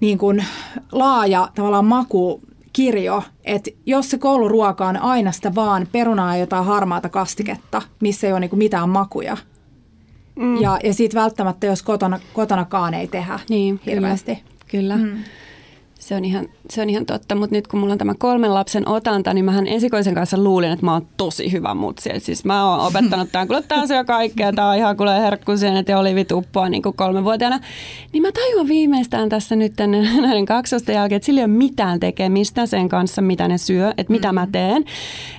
[0.00, 0.44] niin kuin
[0.92, 6.64] laaja tavallaan maku kirjo, että jos se kouluruoka on aina sitä vaan perunaa ja jotain
[6.64, 9.36] harmaata kastiketta, missä ei ole niinku mitään makuja,
[10.36, 10.60] mm.
[10.60, 14.42] ja, ja siitä välttämättä, jos kotona, kotonakaan ei tehdä niin, hirveästi.
[14.68, 14.94] Kyllä.
[14.94, 14.96] kyllä.
[14.96, 15.22] Mm.
[15.98, 18.88] Se on ihan, se on ihan totta, mutta nyt kun mulla on tämä kolmen lapsen
[18.88, 22.10] otanta, niin mähän esikoisen kanssa luulin, että mä oon tosi hyvä mutsi.
[22.18, 25.98] siis mä oon opettanut tämän, kuule tää syö kaikkea, tää on ihan kuule herkkusienet ja
[25.98, 27.60] olivituppua niin kuin kolmenvuotiaana.
[28.12, 29.72] Niin mä tajuan viimeistään tässä nyt
[30.22, 34.12] näiden kaksosten jälkeen, että sillä ei ole mitään tekemistä sen kanssa, mitä ne syö, että
[34.12, 34.52] mitä mä mm.
[34.52, 34.84] teen.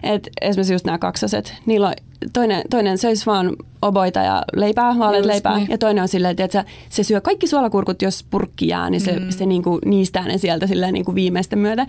[0.04, 1.94] Et esimerkiksi just nämä kaksoset, niillä on
[2.34, 5.58] toinen, toinen söisi vaan oboita ja leipää, vaaleat leipää.
[5.58, 5.68] Niin.
[5.70, 9.30] Ja toinen on silleen, että se syö kaikki suolakurkut, jos purkki jää, niin se, mm.
[9.30, 11.88] se niinku niistää ne sieltä silleen niinku viimeistä myötä.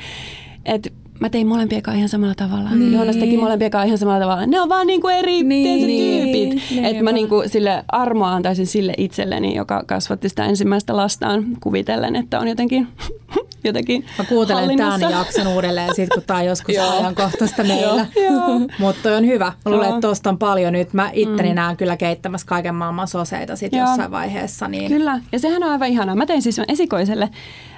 [0.64, 2.70] Et mä tein molempia ihan samalla tavalla.
[2.70, 2.92] Niin.
[2.92, 4.46] Joonas teki molempia ihan samalla tavalla.
[4.46, 5.80] Ne on vaan niinku eri niin.
[5.80, 6.70] tyypit.
[6.70, 6.84] Niin.
[6.84, 12.40] Että mä niinku sille armoa antaisin sille itselleni, joka kasvatti sitä ensimmäistä lastaan kuvitellen, että
[12.40, 12.88] on jotenkin
[13.64, 18.06] jotenkin Mä kuuntelen tämän jakson uudelleen sit, kun tämä on joskus ajankohtaista meillä.
[18.78, 19.52] Mutta toi on hyvä.
[19.64, 20.92] Mä luulen, että tuosta on paljon nyt.
[20.92, 21.54] Mä itteni mm.
[21.54, 23.86] näen kyllä keittämässä kaiken maailman soseita sit Joo.
[23.86, 24.68] jossain vaiheessa.
[24.68, 26.14] Niin Kyllä, ja sehän on aivan ihanaa.
[26.14, 27.28] Mä tein siis esikoiselle,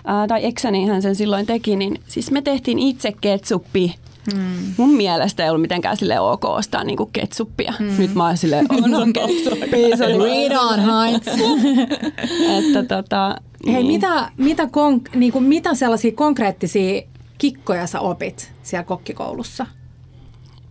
[0.05, 3.95] ää, tai eksäni hän sen silloin teki, niin siis me tehtiin itse ketsuppi.
[4.35, 4.75] Hmm.
[4.77, 7.73] Mun mielestä ei ollut mitenkään sille ok ostaa niinku ketsuppia.
[7.79, 7.95] Hmm.
[7.99, 9.97] Nyt mä oon silleen, onhan ketsuppi.
[9.99, 11.27] Se oli Read on, Heinz.
[12.59, 13.37] että tota,
[13.67, 13.87] Hei, niin.
[13.87, 17.03] mitä, mitä, konk, niin kuin, mitä sellaisia konkreettisia
[17.39, 19.67] kikkoja sä opit siellä kokkikoulussa?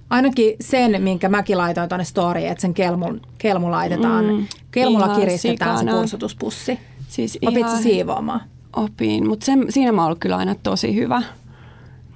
[0.09, 5.77] Ainakin sen, minkä mäkin laitoin tuonne storyin, että sen kelmun, kelmu laitetaan, mm, kelmulla kiristetään
[5.77, 5.93] sikana.
[5.93, 6.79] se pursutuspussi.
[7.07, 8.41] Siis Opit sä ihan- siivoamaan?
[8.75, 11.21] Opin, mutta siinä mä oon ollut kyllä aina tosi hyvä.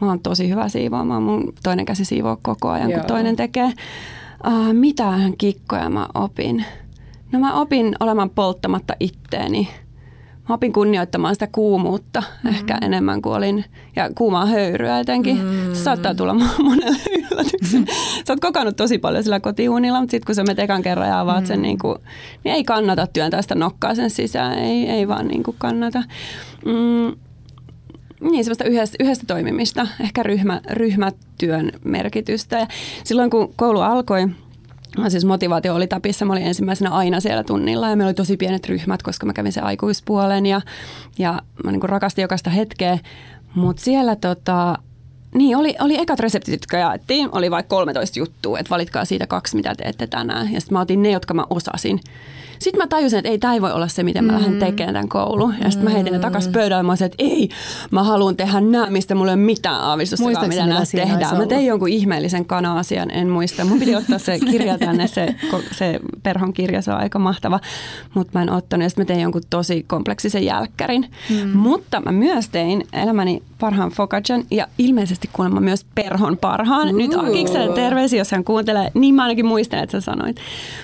[0.02, 1.24] Mä oon tosi hyvä siivoamaan.
[1.24, 3.00] Mun toinen käsi siivoo koko ajan, Joo.
[3.00, 3.74] kun toinen tekee.
[4.48, 6.66] Uh, mitähän kikkoja mä opin?
[7.32, 9.70] No mä opin olemaan polttamatta itteeni.
[10.50, 12.50] Mä opin kunnioittamaan sitä kuumuutta mm-hmm.
[12.50, 13.66] ehkä enemmän kuin olin.
[13.96, 15.38] Ja kuumaa höyryä etenkin.
[15.38, 15.74] Mm-hmm.
[15.74, 16.98] Se saattaa tulla monelle
[17.32, 17.86] yllätyksen.
[18.28, 21.20] Sä oot kokannut tosi paljon sillä kotiuunilla, mutta sitten kun sä menet ekan kerran ja
[21.20, 21.48] avaat mm-hmm.
[21.48, 21.98] sen, niin, kuin,
[22.44, 24.60] niin ei kannata työntää sitä nokkaa sen sisään.
[24.60, 26.04] Ei, ei vaan niin kuin kannata.
[26.66, 27.16] Mm,
[28.32, 32.60] niin, semmoista yhdessä, yhdessä toimimista, ehkä ryhmä, ryhmätyön merkitystä.
[32.60, 32.68] Ja
[33.04, 34.28] silloin kun koulu alkoi,
[34.98, 36.26] Mä siis motivaatio oli tapissa.
[36.26, 39.52] Mä olin ensimmäisenä aina siellä tunnilla ja meillä oli tosi pienet ryhmät, koska mä kävin
[39.52, 40.62] sen aikuispuolen ja,
[41.18, 43.00] ja mä niin rakastin jokaista hetkeä.
[43.56, 44.78] Mutta siellä tota,
[45.36, 47.30] niin, oli, oli ekat reseptit, jotka jaettiin.
[47.32, 50.54] Oli vaikka 13 juttua, että valitkaa siitä kaksi, mitä teette tänään.
[50.54, 52.00] Ja sitten mä otin ne, jotka mä osasin.
[52.60, 54.38] Sitten mä tajusin, että ei, tämä ei voi olla se, miten mä mm.
[54.38, 55.54] lähden tekemään tämän koulun.
[55.64, 57.50] Ja sitten mä heitin ne takaisin pöydälle mä olisin, että ei,
[57.92, 61.38] mä haluan tehdä nämä, mistä mulla ei ole mitään aavistusta, mitä nämä tehdään.
[61.38, 63.66] Mä tein jonkun ihmeellisen kana-asian, en muista.
[63.66, 65.36] Mun piti ottaa se kirja tänne, se,
[65.78, 67.60] se perhon kirja, se on aika mahtava.
[68.14, 71.12] Mutta mä en ottanut ja sitten mä tein jonkun tosi kompleksisen jälkkärin.
[71.30, 71.58] Mm.
[71.58, 76.88] Mutta mä myös tein elämäni parhaan focaccian ja ilmeisesti kuulemma myös perhon parhaan.
[76.88, 76.94] Uh.
[76.96, 78.92] Nyt Akikselle terveisiä, jos hän kuuntelee.
[78.94, 80.38] Niin mä ainakin muistan, että sä sanoit.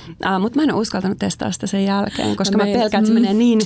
[0.09, 3.07] Uh, Mutta mä en ole uskaltanut testaa sitä sen jälkeen, koska No mä pelkään, että
[3.07, 3.59] se menee niin,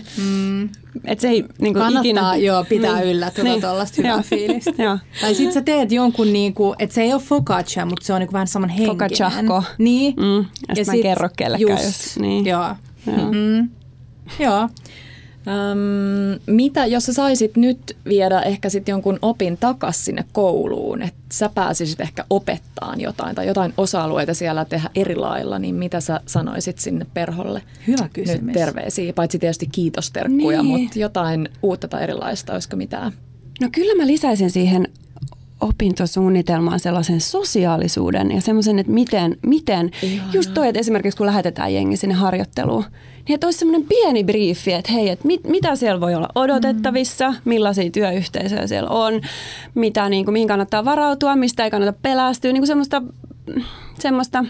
[1.06, 2.36] että se ei niin kuin Kannattaa ikinä...
[2.36, 3.08] joo, pitää Niin.
[3.16, 3.62] yllä tuota Niin.
[3.62, 4.72] tuollaista hyvää fiilistä.
[5.22, 8.34] Tai sit sä teet jonkun, niinku, että se ei ole focaccia, mutta se on niinku
[8.34, 8.92] vähän saman henkinen.
[8.92, 9.64] Focacciahko.
[9.78, 10.14] Niin.
[10.18, 10.46] Mm.
[10.70, 12.46] Ja sit mä en kerro kellekään, jos- niin.
[12.46, 12.76] Joo.
[13.08, 13.32] Joo.
[13.32, 13.70] Mm.
[14.40, 14.70] Joo.
[15.48, 21.20] Öm, mitä, jos sä saisit nyt viedä ehkä sitten jonkun opin takas sinne kouluun, että
[21.34, 26.20] sä pääsisit ehkä opettaan jotain tai jotain osa-alueita siellä tehdä eri lailla, niin mitä sä
[26.26, 27.62] sanoisit sinne perholle?
[27.88, 28.54] Hyvä Nyt kysymys.
[28.54, 30.82] terveisiä, paitsi tietysti kiitosterkkuja, Niin.
[30.82, 33.12] mutta jotain uutta tai erilaista, olisiko mitään?
[33.62, 34.88] No kyllä mä lisäisin siihen
[35.62, 40.34] opintosuunnitelmaan sellaisen sosiaalisuuden ja semmoisen, että miten, miten Ihanaa.
[40.34, 42.86] just toi, että esimerkiksi kun lähetetään jengi sinne harjoitteluun,
[43.28, 47.32] niin että olisi semmoinen pieni briefi, että hei, että mit, mitä siellä voi olla odotettavissa,
[47.32, 47.38] mm.
[47.46, 49.22] millaisia työyhteisöjä siellä on,
[49.76, 53.02] mitä, niin kuin, mihin kannattaa varautua, mistä ei kannata pelästyä, niin kuin semmoista,
[54.00, 54.46] semmoista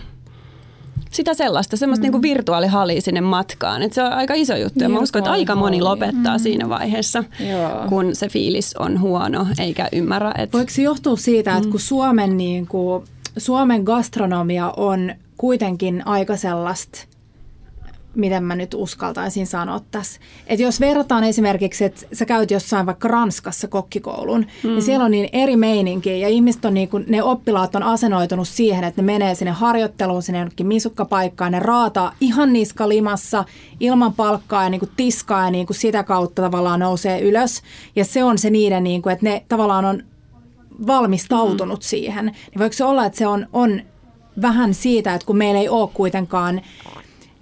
[1.11, 2.03] sitä sellaista, semmoista mm.
[2.03, 3.81] niin kuin virtuaalihalia sinne matkaan.
[3.81, 6.41] Et se on aika iso juttu ja mä uskon, että aika moni lopettaa mm.
[6.41, 7.85] siinä vaiheessa, Joo.
[7.89, 12.37] kun se fiilis on huono eikä ymmärrä, että Voiko se johtua siitä, että kun Suomen,
[12.37, 13.03] niin kuin,
[13.37, 17.05] Suomen gastronomia on kuitenkin aika sellaista,
[18.15, 20.19] miten mä nyt uskaltaisin sanoa tässä.
[20.47, 24.69] Että jos verrataan esimerkiksi, että sä käyt jossain vaikka Ranskassa kokkikoulun, mm.
[24.69, 28.47] niin siellä on niin eri meininki ja ihmiset on niin kuin, ne oppilaat on asennoitunut
[28.47, 33.45] siihen, että ne menee sinne harjoitteluun, sinne jonnekin misukkapaikkaan, ne raataa ihan niskalimassa
[33.79, 37.61] ilman palkkaa ja niin kuin tiskaa ja niin kuin sitä kautta tavallaan nousee ylös.
[37.95, 40.03] Ja se on se niiden, niin kuin, että ne tavallaan on
[40.87, 41.83] valmistautunut mm.
[41.83, 42.25] siihen.
[42.25, 43.81] Niin voiko se olla, että se on, on
[44.41, 46.61] vähän siitä, että kun meillä ei ole kuitenkaan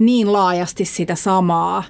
[0.01, 1.83] niin laajasti sitä samaa,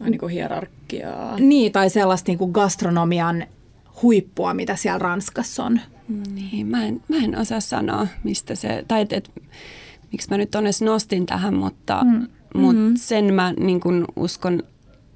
[0.00, 1.36] Ai niin kuin hierarkiaa.
[1.38, 3.46] niin, tai sellaista niin kuin gastronomian
[4.02, 5.80] huippua, mitä siellä Ranskassa on.
[6.34, 9.30] Niin, mä en, mä en osaa sanoa, mistä se, tai et, et,
[10.12, 12.26] miksi mä nyt onnes nostin tähän, mutta mm.
[12.54, 12.96] mut Mm-hmm.
[12.96, 14.62] sen mä niin kun uskon,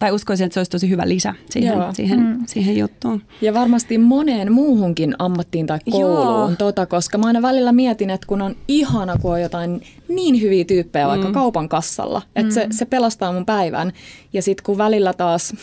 [0.00, 1.92] tai uskoisin, että se olisi tosi hyvä lisä siihen, Joo.
[1.92, 2.38] siihen, mm.
[2.46, 3.22] siihen juttuun.
[3.40, 6.50] Ja varmasti moneen muuhunkin ammattiin tai kouluun, Joo.
[6.58, 10.64] tota, koska mä aina välillä mietin, että kun on ihana, kun on jotain niin hyviä
[10.64, 11.34] tyyppejä vaikka Mm.
[11.34, 13.92] kaupan kassalla, että se, se pelastaa mun päivän.
[14.32, 15.54] Ja sitten kun välillä taas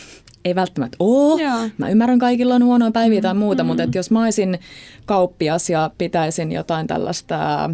[0.44, 1.58] ei välttämättä ole, Joo.
[1.78, 4.58] mä ymmärrän kaikilla on huonoja päiviä tai muuta, mutta et jos mä olisin
[5.06, 7.70] kauppias ja pitäisin jotain tällaista ö,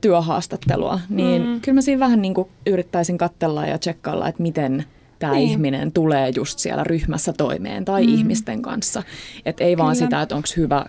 [0.00, 1.60] työhaastattelua, niin mm.
[1.60, 4.84] kyllä mä siinä vähän niin kuin yrittäisin katsella ja tsekkailla, että miten
[5.26, 5.50] tämä Niin.
[5.50, 8.14] ihminen tulee just siellä ryhmässä toimeen tai mm.
[8.14, 9.02] ihmisten kanssa.
[9.46, 10.06] Että ei vaan Kyllä.
[10.06, 10.84] sitä, että onko hyvä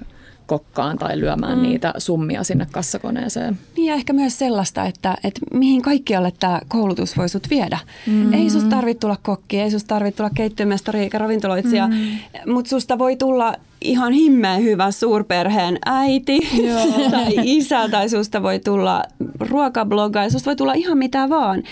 [0.46, 1.64] kokkaan tai lyömään mm.
[1.64, 3.58] niitä summia sinne kassakoneeseen.
[3.78, 7.80] Niin ja ehkä myös sellaista, että, että mihin kaikkialle tämä koulutus voi sut viedä.
[8.08, 8.34] Mm.
[8.34, 12.52] Ei susta tarvitse tulla kokki, ei susta tarvitse tulla keittiömestari eikä ravintoloitsija, mm.
[12.54, 16.86] mutta susta voi tulla ihan himmeen hyvä suurperheen äiti Joo.
[17.12, 19.04] tai isä tai susta voi tulla
[19.40, 21.64] ruokablogga susta voi tulla ihan mitä vaan.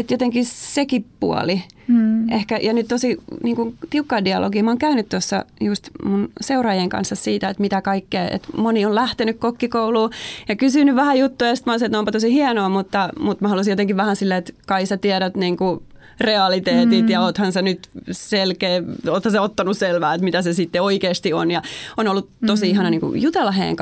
[0.00, 1.62] Että et jotenkin sekin puoli.
[1.88, 2.30] Hmm.
[2.30, 4.64] Ehkä, ja nyt tosi niin kuin, tiukkaa dialogia.
[4.64, 8.94] Mä oon käynyt tuossa just mun seuraajien kanssa siitä, että mitä kaikkea, että moni on
[8.94, 10.10] lähtenyt kokkikouluun
[10.48, 13.44] ja kysynyt vähän juttuja, ja sitten mä olisin, että no onpa tosi hienoa, mutta, mutta
[13.44, 15.82] mä haluaisin jotenkin vähän silleen, että kai sä tiedät niin kuin,
[16.20, 17.08] realiteetit mm.
[17.08, 21.50] ja oothan sä nyt selkeä, oothan sä ottanut selvää, että mitä se sitten oikeasti on
[21.50, 21.62] ja
[21.96, 22.70] on ollut tosi mm.
[22.70, 23.76] ihana niin kuin jutella heidän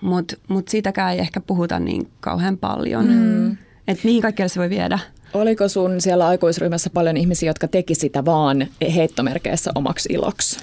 [0.00, 3.06] mutta mut siitäkään ei ehkä puhuta niin kauhean paljon.
[3.06, 3.56] Mm.
[3.90, 4.98] Että mihin kaikkea se voi viedä?
[5.34, 10.60] Oliko sun siellä aikuisryhmässä paljon ihmisiä, jotka teki sitä vaan heittomerkeissä omaksi iloksi?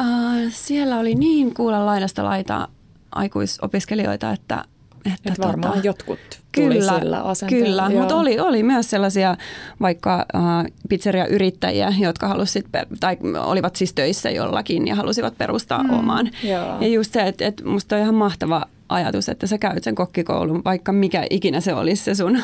[0.00, 2.68] Uh, siellä oli niin kuulla laidasta laita
[3.12, 4.64] aikuisopiskelijoita, että
[5.14, 6.18] että Et varmaan tota, jotkut
[6.54, 7.88] tuli kyllä, sillä asenteella.
[7.88, 9.36] Kyllä, mutta oli, oli myös sellaisia
[9.80, 12.66] vaikka uh, pizzeria-yrittäjiä, jotka halusivat,
[13.00, 16.30] tai olivat siis töissä jollakin ja halusivat perustaa mm, oman.
[16.42, 16.80] Joo.
[16.80, 20.64] Ja just se, että, että musta on ihan mahtava ajatus, että sä käyt sen kokkikoulun,
[20.64, 22.38] vaikka mikä ikinä se olisi se sun,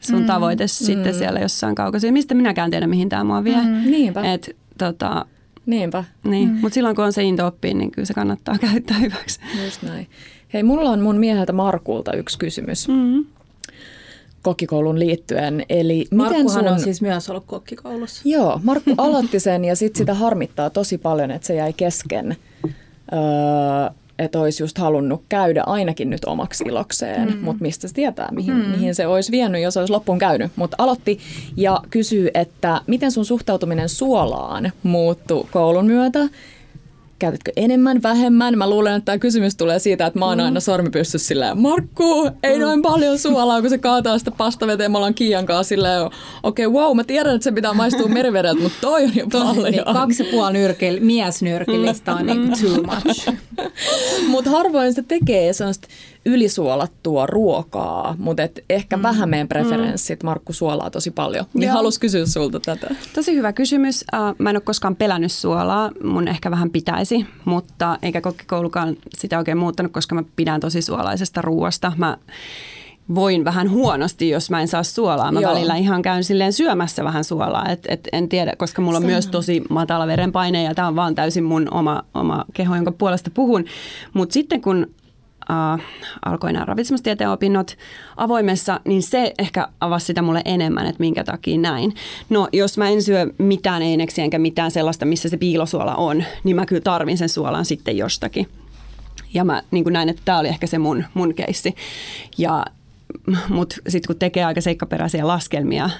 [0.00, 0.68] sun mm, tavoite mm.
[0.68, 2.12] sitten siellä jossain kaukaisia.
[2.12, 3.60] Mistä minäkään tiedä, mihin tämä mua vie.
[3.62, 4.32] Mm, niinpä.
[4.32, 5.26] Et, tota,
[5.66, 6.04] Niinpä.
[6.24, 6.48] Niin.
[6.48, 6.54] Mm.
[6.54, 9.40] Mutta silloin kun on se into oppii, niin kyllä se kannattaa käyttää hyväksi.
[9.64, 10.06] Just näin.
[10.52, 12.88] Hei, mulla on mun mieheltä Markulta yksi kysymys.
[12.88, 13.24] Mm.
[14.42, 15.64] kokkikoulun liittyen.
[15.68, 16.68] Eli Markkuhan miten sun...
[16.68, 18.22] on siis myös ollut kokkikoulussa.
[18.24, 22.36] Joo, Markku aloitti sen ja sitten sitä harmittaa tosi paljon, että se jäi kesken.
[23.12, 23.20] Öö,
[24.20, 27.38] että olisi just halunnut käydä ainakin nyt omaksi ilokseen, mm.
[27.38, 28.70] mutta mistä se tietää, mihin, mm.
[28.70, 30.52] mihin se olisi vienyt, jos olisi loppuun käynyt.
[30.56, 31.18] Mutta aloitti
[31.56, 36.20] ja kysyy, että miten sun suhtautuminen suolaan muuttui koulun myötä
[37.20, 38.58] käytätkö enemmän, vähemmän?
[38.58, 40.44] Mä luulen, että tämä kysymys tulee siitä, että mä oon mm.
[40.44, 42.62] aina sormi pystyssä silleen, Markku, ei mm.
[42.62, 44.90] noin paljon suolaa, kun se kaataa sitä pastaveteen.
[44.90, 46.02] Mä ollaan Kiian kanssa silleen,
[46.42, 49.72] okei, okay, wow, mä tiedän, että se pitää maistua merivedeltä, mutta toi on jo paljon.
[49.72, 53.32] Niin, kaksi puoli nyrkil, miesnyrkillistä on niin too much.
[54.32, 55.88] mutta harvoin se tekee sellaista
[56.24, 59.02] ylisuolattua ruokaa, mutta et ehkä mm.
[59.02, 60.22] vähän meidän preferenssit.
[60.22, 60.26] Mm.
[60.26, 61.44] Markku suolaa tosi paljon.
[61.54, 62.94] Niin halus kysyä sulta tätä.
[63.14, 64.04] Tosi hyvä kysymys.
[64.38, 65.90] Mä en ole koskaan pelännyt suolaa.
[66.04, 71.42] Mun ehkä vähän pitäisi, mutta eikä kokkikoulukaan sitä oikein muuttanut, koska mä pidän tosi suolaisesta
[71.42, 71.92] ruoasta.
[71.96, 72.16] Mä
[73.14, 75.32] voin vähän huonosti, jos mä en saa suolaa.
[75.32, 75.54] Mä Joo.
[75.54, 77.68] välillä ihan käyn silleen syömässä vähän suolaa.
[77.68, 79.12] Et, et en tiedä, koska mulla on Sano.
[79.12, 83.30] myös tosi matala verenpaine ja tämä on vaan täysin mun oma, oma keho, jonka puolesta
[83.34, 83.64] puhun.
[84.12, 84.86] Mutta sitten kun
[85.50, 85.80] äh,
[86.24, 87.76] alkoi nämä ravitsemustieteen opinnot
[88.16, 91.94] avoimessa, niin se ehkä avasi sitä mulle enemmän, että minkä takia näin.
[92.28, 96.56] No jos mä en syö mitään eineksiä enkä mitään sellaista, missä se piilosuola on, niin
[96.56, 98.48] mä kyllä tarvin sen suolan sitten jostakin.
[99.34, 101.74] Ja mä niin näin, että tämä oli ehkä se mun, mun keissi.
[102.38, 102.64] Ja
[103.48, 105.90] mutta sitten kun tekee aika seikkaperäisiä laskelmia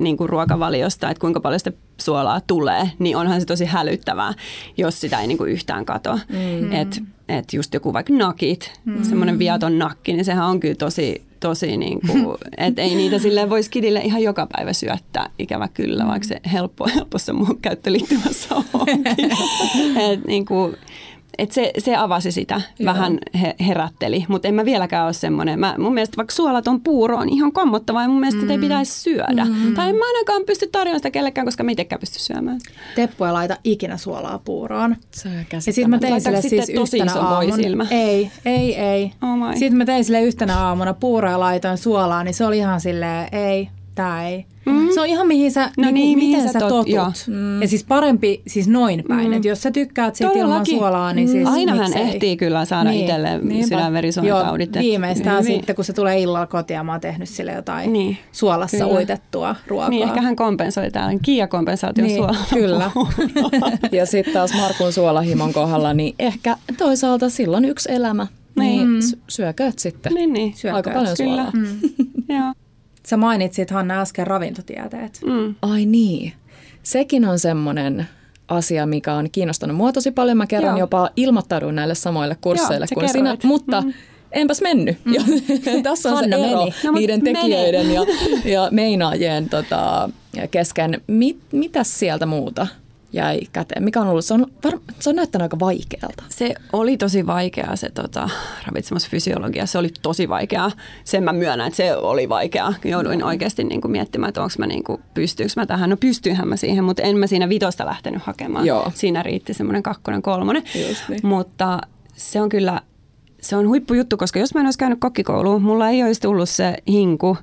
[0.00, 4.34] niin kuin ruokavaliosta, että kuinka paljon sitä suolaa tulee, niin onhan se tosi hälyttävää,
[4.76, 6.18] jos sitä ei niin kuin yhtään kato.
[6.28, 6.72] Mm.
[6.72, 9.02] Että et just joku vaikka nakit, mm.
[9.02, 13.50] semmoinen viaton nakki, niin sehän on kyllä tosi, tosi niin kuin, että ei niitä silleen
[13.50, 16.08] voisi kidille ihan joka päivä syöttää, ikävä kyllä, mm.
[16.08, 19.04] vaikka se helppo, helpossa mun käyttöliittymässä onkin.
[20.10, 20.76] Et niin kuin,
[21.38, 22.94] et se, se avasi sitä, Joo.
[22.94, 25.60] vähän he, herätteli, mutta en mä vieläkään ole semmoinen.
[25.60, 28.40] Mä, mun mielestä vaikka suolaton puuro on ihan kommottava ja mun mielestä mm.
[28.40, 28.62] sitä ei mm.
[28.62, 29.44] pitäisi syödä.
[29.44, 29.74] Mm.
[29.74, 32.60] Tai en mä ainakaan pysty tarjoamaan sitä kellekään, koska mä itsekään pysty syömään.
[32.94, 34.96] Teppu ei laita ikinä suolaa puuroon.
[35.10, 37.86] Se on ja sitten mä tein sille siis tosi yhtenä aamuna.
[37.90, 39.12] Ei, ei, ei.
[39.22, 42.80] Oh sitten mä tein sille yhtenä aamuna puuroa ja laitoin suolaa, niin se oli ihan
[42.80, 44.46] silleen, ei, tää ei.
[44.66, 44.88] Mm.
[44.94, 47.24] Se on ihan mihin sä, no niin, niin, mihin miten sä, tot, totut.
[47.26, 47.62] Mm.
[47.62, 49.32] Ja siis parempi siis noin päin, mm.
[49.32, 52.02] että jos sä tykkäät siitä ilman suolaa, niin siis Ainahan miksei.
[52.02, 53.00] ehtii kyllä saada niin.
[53.00, 53.28] itselle
[53.68, 54.74] sydänverisuonitaudit.
[54.74, 57.92] Joo, viimeistään niin, sitten, kun se tulee illalla kotiin ja mä oon tehnyt sille jotain
[57.92, 58.18] niin.
[58.32, 58.92] suolassa kyllä.
[58.92, 59.90] uitettua ruokaa.
[59.90, 61.18] Niin, ehkä hän kompensoi täällä.
[61.22, 62.44] Kiia kompensaatio niin, suolalla.
[62.54, 62.90] Kyllä.
[63.98, 68.26] ja sitten taas Markun suolahimon kohdalla, niin ehkä toisaalta silloin yksi elämä.
[68.58, 69.00] Niin, mm.
[69.28, 70.14] syökööt sitten.
[70.14, 70.54] Niin, niin.
[70.56, 70.86] Syökööt.
[70.86, 71.50] Aika paljon suolaa.
[71.50, 71.66] Mm.
[72.36, 72.52] Joo.
[73.06, 75.20] Sä mainitsit Hanna äsken ravintotieteet.
[75.24, 75.54] Mm.
[75.62, 76.32] Ai niin.
[76.82, 78.06] Sekin on semmoinen
[78.48, 80.36] asia, mikä on kiinnostanut mua tosi paljon.
[80.36, 80.78] Mä kerran Joo.
[80.78, 83.92] jopa ilmoittaudun näille samoille kursseille Joo, kuin sinä, mutta mm.
[84.32, 84.98] enpäs mennyt.
[85.04, 85.14] Mm.
[85.14, 85.22] Ja,
[85.82, 86.74] tässä on Hanna se ero meni.
[86.84, 88.02] No, niiden tekijöiden ja,
[88.44, 90.10] ja meinaajien tota,
[90.50, 91.00] kesken.
[91.06, 92.66] Mit, mitäs sieltä muuta?
[93.12, 93.84] Jäi käteen?
[93.84, 94.24] Mikä on ollut?
[94.24, 96.24] Se on, var, se on näyttänyt aika vaikealta.
[96.28, 98.30] Se oli tosi vaikeaa se tota,
[98.66, 99.66] ravitsemusfysiologia.
[99.66, 100.70] Se oli tosi vaikeaa.
[101.04, 102.74] Sen mä myönnän, että se oli vaikeaa.
[102.84, 103.26] Jouduin no.
[103.26, 105.90] oikeasti niin kuin miettimään, että onko mä niin kuin, pystyykö mä tähän.
[105.90, 108.66] No pystyinhän mä siihen, mutta en mä siinä vitosta lähtenyt hakemaan.
[108.66, 108.92] Joo.
[108.94, 110.62] Siinä riitti semmoinen kakkonen, kolmonen.
[110.88, 111.20] Just niin.
[111.22, 111.78] Mutta
[112.14, 112.80] se on kyllä,
[113.40, 116.76] se on huippujuttu, koska jos mä en olisi käynyt kokkikouluun, mulla ei olisi tullut se
[116.88, 117.36] hinku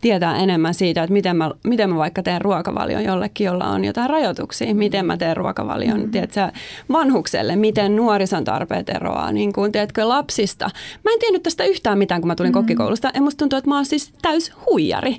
[0.00, 4.10] tietää enemmän siitä, että miten mä, miten mä vaikka teen ruokavalion jollekin, jolla on jotain
[4.10, 4.74] rajoituksia.
[4.74, 6.10] Miten mä teen ruokavalion mm.
[6.10, 6.48] tiedätkö,
[6.92, 10.70] vanhukselle, miten nuorison tarpeet eroaa, niin kuin, tiedätkö, lapsista.
[11.04, 12.54] Mä en tiennyt tästä yhtään mitään, kun mä tulin mm.
[12.54, 13.10] kokkikoulusta.
[13.14, 15.16] Ja musta tuntuu, että mä oon siis täys huijari.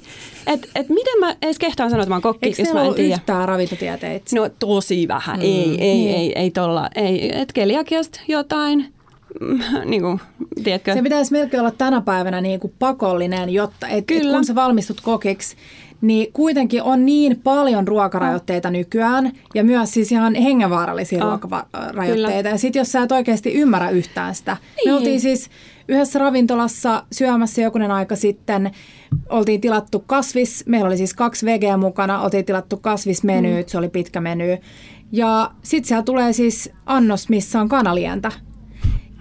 [0.47, 2.93] Et, et miten mä edes kehtaan sanoa, että mä oon kokki, Eikö jos mä en
[2.93, 3.15] tiedä.
[3.15, 4.35] yhtään ravintotieteitä?
[4.35, 5.39] No tosi vähän.
[5.39, 5.45] Mm.
[5.45, 6.15] Ei, ei, niin.
[6.15, 6.89] ei, ei tolla.
[6.95, 7.41] Ei.
[7.41, 8.93] Et keliakiasta jotain
[9.85, 10.19] niin kuin,
[10.63, 10.93] tiedätkö?
[10.93, 15.01] Se pitäisi melkein olla tänä päivänä niin kuin pakollinen, jotta et, et kun sä valmistut
[15.01, 15.55] kokiksi,
[16.01, 18.71] niin kuitenkin on niin paljon ruokarajoitteita oh.
[18.71, 21.29] nykyään ja myös siis ihan hengenvaarallisia oh.
[21.29, 22.37] ruokarajoitteita.
[22.37, 22.49] Kyllä.
[22.49, 24.57] Ja sitten jos sä et oikeasti ymmärrä yhtään sitä.
[24.75, 24.89] Niin.
[24.89, 25.49] Me oltiin siis
[25.87, 28.71] yhdessä ravintolassa syömässä jokunen aika sitten.
[29.29, 33.69] Oltiin tilattu kasvis, meillä oli siis kaksi vegeä mukana, oltiin tilattu kasvismenyyt, mm.
[33.71, 34.57] se oli pitkä meny.
[35.11, 38.31] Ja sitten siellä tulee siis annos, missä on kanalientä.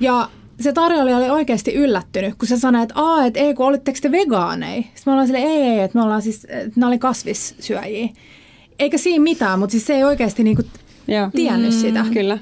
[0.01, 0.29] Ja
[0.61, 4.11] se tarjoilija oli oikeasti yllättynyt, kun se sanoi, että Aa, et ei, kun olitteko te
[4.11, 4.83] vegaaneja?
[4.83, 8.09] Sitten me ollaan silleen, ei, ei, että me ollaan siis, että ne oli kasvissyöjiä.
[8.79, 10.63] Eikä siinä mitään, mutta siis se ei oikeasti niinku
[11.35, 12.05] tiennyt mm, sitä.
[12.13, 12.39] Kyllä.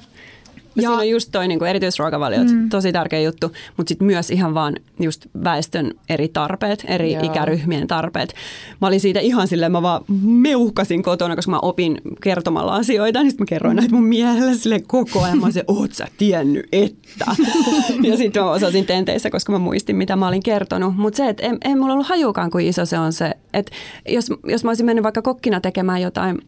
[0.83, 2.69] Ja, siinä on just toi niin kuin erityisruokavaliot, mm.
[2.69, 7.23] tosi tärkeä juttu, mutta sitten myös ihan vaan just väestön eri tarpeet, eri Joo.
[7.23, 8.35] ikäryhmien tarpeet.
[8.81, 13.31] Mä olin siitä ihan silleen, mä vaan meuhkasin kotona, koska mä opin kertomalla asioita, niin
[13.31, 15.39] sitten mä kerroin näitä mun miehelle sille koko ajan.
[15.39, 17.25] Mä olin se, oot sä tiennyt, että.
[18.09, 20.97] ja sitten mä osasin tenteissä, koska mä muistin, mitä mä olin kertonut.
[20.97, 23.73] Mutta se, että ei, ei mulla ollut hajukaan, kuin iso se on se, että
[24.09, 26.39] jos, jos mä olisin mennyt vaikka kokkina tekemään jotain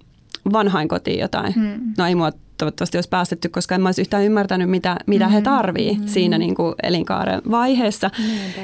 [0.52, 1.94] vanhain kotiin jotain, hmm.
[1.98, 5.34] no ei mua toivottavasti olisi päästetty, koska en mä olisi yhtään ymmärtänyt, mitä, mitä mm-hmm.
[5.34, 6.08] he tarvii mm-hmm.
[6.08, 8.10] siinä niin kuin elinkaaren vaiheessa.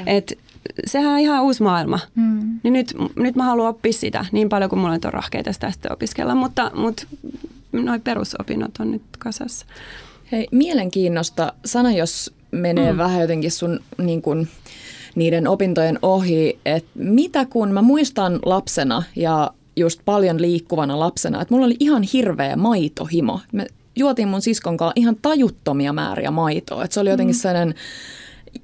[0.05, 0.39] Et
[0.85, 1.99] sehän on ihan uusi maailma.
[2.15, 2.59] Mm.
[2.63, 5.93] Niin nyt, nyt mä haluan oppia sitä niin paljon kuin mulla on rahkeita sitä sitten
[5.93, 7.03] opiskella, mutta, mutta
[7.71, 9.65] noin perusopinnot on nyt kasassa.
[10.31, 11.53] Hei, mielenkiinnosta.
[11.65, 12.97] Sana, jos menee mm.
[12.97, 14.47] vähän jotenkin sun niin kuin,
[15.15, 21.53] niiden opintojen ohi, että mitä kun mä muistan lapsena ja just paljon liikkuvana lapsena, että
[21.53, 23.39] mulla oli ihan hirveä maitohimo.
[23.51, 26.83] Me juotiin mun siskon kanssa ihan tajuttomia määriä maitoa.
[26.83, 27.39] Et se oli jotenkin mm.
[27.39, 27.75] sellainen,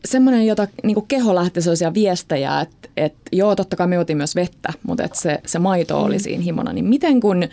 [0.05, 4.35] semmoinen, jota niin keho lähti sellaisia viestejä, että, että joo, totta kai me juotiin myös
[4.35, 6.21] vettä, mutta että se, se maito oli mm.
[6.21, 6.73] siinä himona.
[6.73, 7.43] Niin miten kun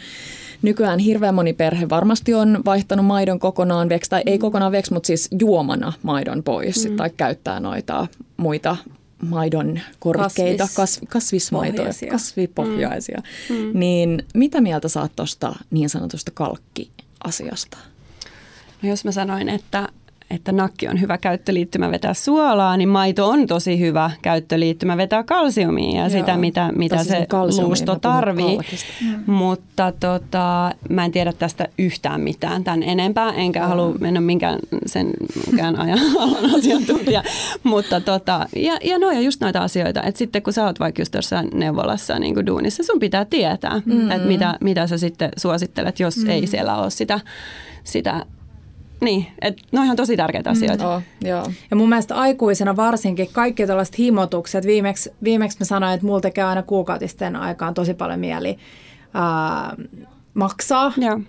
[0.62, 4.40] nykyään hirveän moni perhe varmasti on vaihtanut maidon kokonaan veksi, tai ei mm.
[4.40, 6.96] kokonaan veksi, mutta siis juomana maidon pois, mm.
[6.96, 8.76] tai käyttää noita muita
[9.28, 12.10] maidon korkeita Kasvis, kasvismaitoja, pohjaisia.
[12.10, 13.22] kasvipohjaisia.
[13.50, 13.56] Mm.
[13.56, 13.70] mm.
[13.74, 16.90] Niin mitä mieltä saat tuosta niin sanotusta kalkki
[17.24, 17.78] asiasta?
[18.82, 19.88] No jos mä sanoin, että
[20.30, 25.96] että nakki on hyvä käyttöliittymä vetää suolaa, niin maito on tosi hyvä käyttöliittymä vetää kalsiumia
[25.96, 26.10] ja Joo.
[26.10, 27.26] sitä, mitä, mitä se
[27.62, 28.58] luusto tarvii.
[28.58, 29.32] Mm.
[29.32, 33.68] Mutta tota, mä en tiedä tästä yhtään mitään tämän enempää, enkä mm.
[33.68, 35.10] halua mennä minkään sen
[35.46, 35.98] minkään ajan
[36.58, 37.22] asiantuntija.
[37.62, 41.02] Mutta tota, ja, ja no ja just noita asioita, että sitten kun sä oot vaikka
[41.02, 44.10] just tuossa neuvolassa niin kuin duunissa, sun pitää tietää, mm.
[44.10, 46.30] että mitä, mitä sä sitten suosittelet, jos mm.
[46.30, 47.20] ei siellä ole sitä,
[47.84, 48.26] sitä
[49.00, 50.56] niin, että ne on ihan tosi tärkeitä mm.
[50.56, 50.84] asioita.
[50.84, 51.50] Mm, oh, joo.
[51.70, 56.44] Ja mun mielestä aikuisena varsinkin kaikki tällaiset himotukset, viimeksi, viimeksi mä sanoin, että mulla tekee
[56.44, 58.58] aina kuukautisten aikaan tosi paljon mieli
[59.14, 59.76] ää,
[60.34, 60.92] maksaa.
[60.96, 61.20] Joo.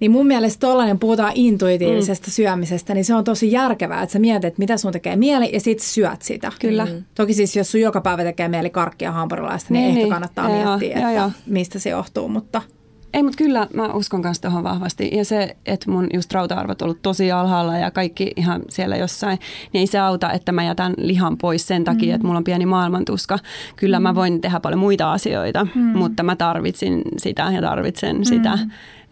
[0.00, 2.32] Niin mun mielestä tollainen, puhutaan intuitiivisesta mm.
[2.32, 5.80] syömisestä, niin se on tosi järkevää, että sä mietit, mitä sun tekee mieli ja sit
[5.80, 6.52] syöt sitä.
[6.60, 6.84] Kyllä.
[6.84, 7.04] Mm.
[7.14, 10.10] Toki siis jos sun joka päivä tekee mieli karkkia hampurilaista, niin, niin ehkä niin.
[10.10, 11.30] kannattaa joo, miettiä, joo, että joo.
[11.46, 12.62] mistä se johtuu, mutta–
[13.14, 15.10] ei, mutta kyllä mä uskon myös tuohon vahvasti.
[15.12, 19.38] Ja se, että mun just rauta-arvot on ollut tosi alhaalla ja kaikki ihan siellä jossain,
[19.72, 22.14] niin ei se auta, että mä jätän lihan pois sen takia, mm.
[22.14, 23.38] että mulla on pieni maailmantuska.
[23.76, 24.02] Kyllä mm.
[24.02, 25.80] mä voin tehdä paljon muita asioita, mm.
[25.80, 28.24] mutta mä tarvitsin sitä ja tarvitsen mm.
[28.24, 28.58] sitä,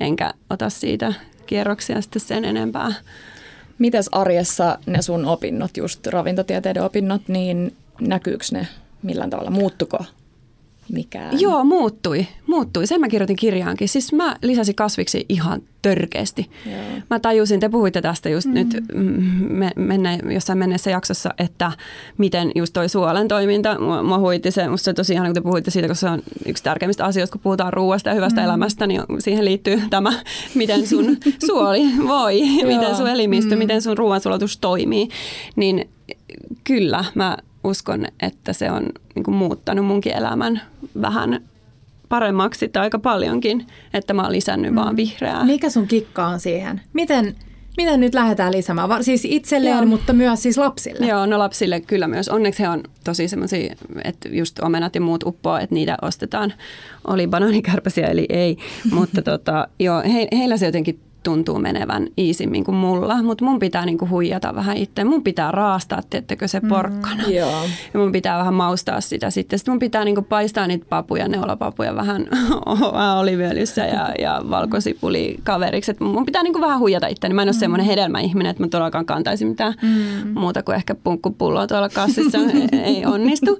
[0.00, 1.12] enkä ota siitä
[1.46, 2.92] kierroksia sitten sen enempää.
[3.78, 8.68] Mites arjessa ne sun opinnot, just ravintotieteiden opinnot, niin näkyykö ne
[9.02, 9.50] millään tavalla?
[9.50, 10.04] Muuttuko
[10.92, 11.40] mikään.
[11.40, 12.26] Joo, muuttui.
[12.46, 12.86] Muuttui.
[12.86, 13.88] Sen mä kirjoitin kirjaankin.
[13.88, 16.50] Siis mä lisäsin kasviksi ihan törkeästi.
[16.66, 17.02] Joo.
[17.10, 18.54] Mä tajusin, te puhuitte tästä just mm.
[18.54, 18.68] nyt
[19.48, 21.72] me, menne, jossain menneessä jaksossa, että
[22.18, 25.40] miten just toi suolen toiminta, mua, mua huitti se, musta se tosi ihan kun te
[25.40, 28.44] puhuitte siitä, koska se on yksi tärkeimmistä asioista, kun puhutaan ruoasta ja hyvästä mm.
[28.44, 30.12] elämästä, niin siihen liittyy tämä,
[30.54, 33.58] miten sun suoli voi, miten sun elimistö, mm.
[33.58, 35.08] miten sun ruoansulatus toimii.
[35.56, 35.88] Niin
[36.64, 40.60] kyllä, mä uskon, että se on niin kuin muuttanut munkin elämän
[41.00, 41.40] vähän
[42.08, 44.76] paremmaksi tai aika paljonkin, että mä oon lisännyt mm.
[44.76, 45.44] vaan vihreää.
[45.44, 46.80] Mikä sun kikka on siihen?
[46.92, 47.34] Miten,
[47.76, 49.04] miten nyt lähdetään lisäämään?
[49.04, 49.86] Siis itselleen, Joo.
[49.86, 51.06] mutta myös siis lapsille.
[51.06, 52.28] Joo, no lapsille kyllä myös.
[52.28, 53.74] Onneksi he on tosi semmoisia,
[54.04, 56.52] että just omenat ja muut uppoa, että niitä ostetaan.
[57.06, 58.56] Oli banaanikärpäsiä eli ei,
[58.94, 63.86] mutta tota, joo, he, heillä se jotenkin tuntuu menevän iisimmin kuin mulla, mutta mun pitää
[63.86, 65.04] niinku huijata vähän itse.
[65.04, 67.22] Mun pitää raastaa, tiettekö se porkkana.
[67.26, 67.62] Mm, joo.
[67.94, 69.58] Ja mun pitää vähän maustaa sitä sitten.
[69.58, 72.26] Sitten mun pitää niinku paistaa niitä papuja, neulapapuja vähän
[73.20, 75.90] oliviöljyssä ja, ja valkosipuli kaveriksi.
[75.90, 77.28] Et mun pitää niinku vähän huijata itse.
[77.28, 77.58] Mä en ole mm.
[77.58, 80.40] semmoinen hedelmäihminen, että mä todellakaan kantaisin mitään mm.
[80.40, 82.38] muuta kuin ehkä punkkupulloa tuolla kassissa.
[82.72, 83.58] ei, ei onnistu.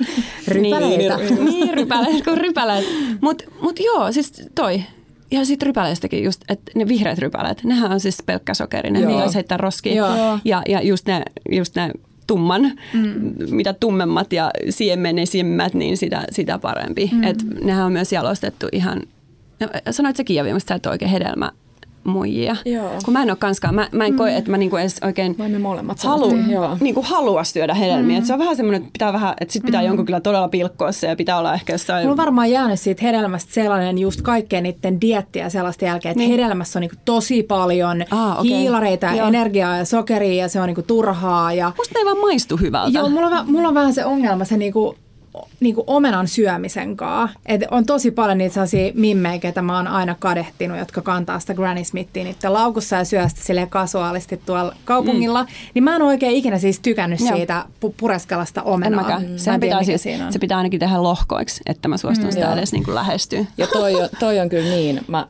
[0.49, 1.17] Rypäleitä.
[1.17, 2.85] Niin, niin rypäleitä kuin rypäleet.
[3.21, 4.83] Mutta mut joo, siis toi
[5.31, 9.35] ja sitten rypäleistäkin just, että ne vihreät rypäleet, nehän on siis pelkkä sokeri, ne ei
[9.35, 9.97] heittää roskiin.
[10.45, 11.91] Ja, ja just ne, just ne
[12.27, 12.63] tumman,
[12.93, 13.35] mm.
[13.51, 17.11] mitä tummemmat ja siemenesimmät, niin sitä, sitä parempi.
[17.13, 17.25] Mm.
[17.25, 19.03] Et nehän on myös jalostettu ihan,
[19.91, 21.53] sanoit säkin Javi, että sä et oikein hedelmä
[22.07, 22.57] muijia.
[22.65, 22.91] Joo.
[23.05, 24.17] Kun mä en ole kanskaan, mä, mä en mm.
[24.17, 26.33] koe, että mä niinku edes oikein molemmat halu,
[26.81, 28.17] niinku halua syödä hedelmiä.
[28.17, 28.19] Mm.
[28.19, 29.87] Et se on vähän semmoinen, että pitää vähän, että sit pitää mm.
[29.87, 32.03] jonkun kyllä todella pilkkoa se ja pitää olla ehkä jossain...
[32.03, 36.41] Mulla on varmaan jäänyt siitä hedelmästä sellainen just kaikkeen niiden diettiä sellaista jälkeen, että niin.
[36.41, 38.45] hedelmässä on niinku tosi paljon ah, okay.
[38.45, 41.53] hiilareita ja energiaa ja sokeria ja se on niinku turhaa.
[41.53, 41.73] Ja...
[41.77, 42.99] Musta ei vaan maistu hyvältä.
[42.99, 44.97] Joo, mulla on, mulla on vähän se ongelma, se niinku
[45.61, 47.29] niin kuin omenan syömisen kaa.
[47.47, 51.55] Et on tosi paljon niitä sellaisia mimmejä, ketä mä oon aina kadehtinut, jotka kantaa sitä
[51.55, 55.43] Granny Smithia niiden laukussa ja syö sitä silleen kasuaalisti tuolla kaupungilla.
[55.43, 55.49] Mm.
[55.75, 57.37] Niin mä en oikein ikinä siis tykännyt Joo.
[57.37, 59.19] siitä pu- pureskella sitä omenaa.
[59.19, 59.37] Mm.
[59.37, 62.33] Sen pitää, siis, se pitää ainakin tehdä lohkoiksi, että mä suostun mm.
[62.33, 63.45] sitä edes niin kuin lähestyä.
[63.59, 65.01] Ja toi, toi on kyllä niin.
[65.09, 65.27] Mä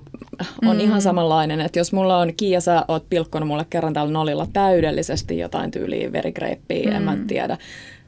[0.66, 0.80] on mm.
[0.80, 5.38] ihan samanlainen, että jos mulla on Kiia, sä oot pilkkonut mulle kerran täällä nolilla täydellisesti
[5.38, 6.96] jotain tyyliä verigreippiä, mm.
[6.96, 7.26] en mä mm.
[7.26, 7.58] tiedä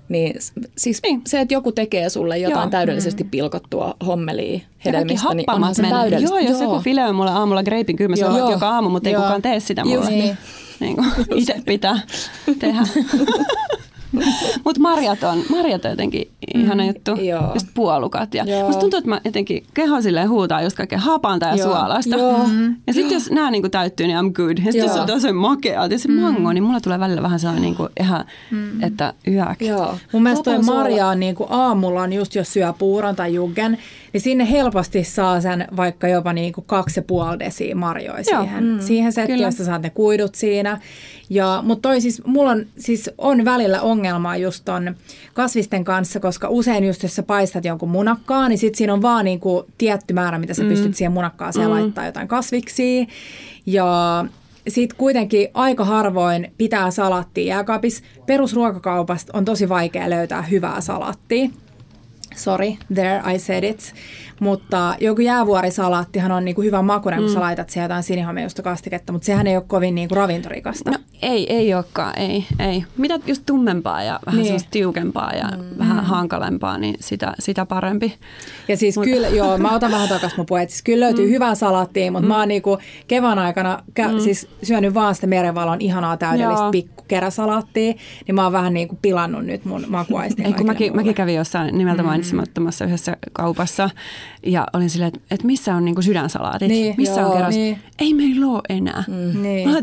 [0.09, 0.35] niin
[0.77, 1.23] siis niin.
[1.27, 2.71] se, että joku tekee sulle jotain Joo.
[2.71, 3.31] täydellisesti mm.
[3.31, 6.37] pilkottua hommelia hedelmistä, niin onhan se täydellistä.
[6.37, 9.85] Joo, jos joku fileoi mulle aamulla greipin, sanon joka aamu, mutta ei kukaan tee sitä
[9.85, 10.11] mulle.
[10.11, 10.39] Niin.
[10.81, 10.97] Niin
[11.35, 12.01] itse pitää
[12.59, 12.81] tehdä.
[14.65, 17.15] Mutta marjat on, marjat on jotenkin ihana mm, juttu.
[17.15, 17.51] Joo.
[17.55, 18.35] Just puolukat.
[18.35, 21.67] Ja musta tuntuu, että mä jotenkin keho silleen huutaa just kaikkea hapanta ja joo.
[21.67, 22.17] suolasta.
[22.17, 22.47] Joo.
[22.47, 22.77] Mm.
[22.87, 24.59] Ja sitten jos nämä niinku täyttyy, niin I'm good.
[24.59, 26.15] Ja sitten jos on tosi makea ja se mm.
[26.15, 28.83] mango, niin mulla tulee välillä vähän sellainen, niinku ihan, mm.
[28.83, 29.63] että yök.
[29.63, 29.95] Joo.
[30.13, 33.79] Mun mielestä toi marja on niinku aamulla, on just jos syö puuron tai juggen,
[34.13, 38.81] niin sinne helposti saa sen vaikka jopa niinku kaksi ja puoli desiä marjoja siihen, mm.
[38.81, 40.81] siihen settiin, josta saat ne kuidut siinä.
[41.31, 44.97] Ja, mutta toi siis, mulla on, siis on välillä ongelmaa just ton
[45.35, 49.25] kasvisten kanssa, koska usein just jos sä paistat jonkun munakkaa, niin sit siinä on vaan
[49.25, 50.69] niinku tietty määrä, mitä sä mm.
[50.69, 51.73] pystyt siihen munakkaaseen mm.
[51.73, 53.09] laittaa jotain kasviksi.
[53.67, 54.25] Ja
[54.69, 58.05] sitten kuitenkin aika harvoin pitää salattia jääkaapissa.
[58.27, 61.49] Perusruokakaupasta on tosi vaikea löytää hyvää salattia.
[62.35, 63.93] Sorry, there I said it.
[64.41, 67.35] Mutta joku jäävuorisalaattihan on niinku hyvä makuinen, kun mm.
[67.35, 70.91] sä laitat siihen jotain sinihomejusta kastiketta, mutta sehän ei ole kovin niinku ravintorikasta.
[70.91, 72.85] No ei, ei olekaan, ei, ei.
[72.97, 74.61] Mitä just tummempaa ja vähän niin.
[74.71, 75.79] tiukempaa ja mm.
[75.79, 78.15] vähän hankalempaa, niin sitä, sitä parempi.
[78.69, 79.05] Ja siis Mut.
[79.05, 80.71] kyllä, joo, mä otan vähän takaisin mun puheet.
[80.71, 81.31] Siis kyllä löytyy mm.
[81.31, 82.29] hyvää salaattia, mutta mm.
[82.29, 82.79] mä oon niinku
[83.09, 84.19] kevään aikana kä- mm.
[84.19, 87.95] siis syönyt vaan sitä merenvalon ihanaa täydellistä pikkukeräsalaattia,
[88.27, 90.47] niin mä oon vähän niinku pilannut nyt mun makuaistin.
[90.47, 92.07] Ei, kun mäkin, mäkin kävin jossain nimeltä mm.
[92.07, 93.91] mainitsemattomassa yhdessä kaupassa
[94.47, 97.55] ja olin silleen, että, että missä on niinku sydänsalaatit, niin, missä joo, on keros.
[97.55, 97.79] Niin.
[97.99, 99.05] Ei meillä ole enää.
[99.09, 99.43] Mm.
[99.43, 99.71] Niin.
[99.71, 99.77] Mä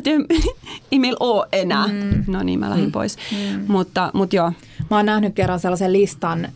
[0.92, 1.88] ei meillä ole enää.
[1.88, 2.24] Mm.
[2.28, 2.92] No niin, mä lähdin mm.
[2.92, 3.18] pois.
[3.32, 3.66] Mm.
[3.68, 4.52] Mutta, mutta joo.
[4.92, 6.48] Mä oon nähnyt kerran sellaisen listan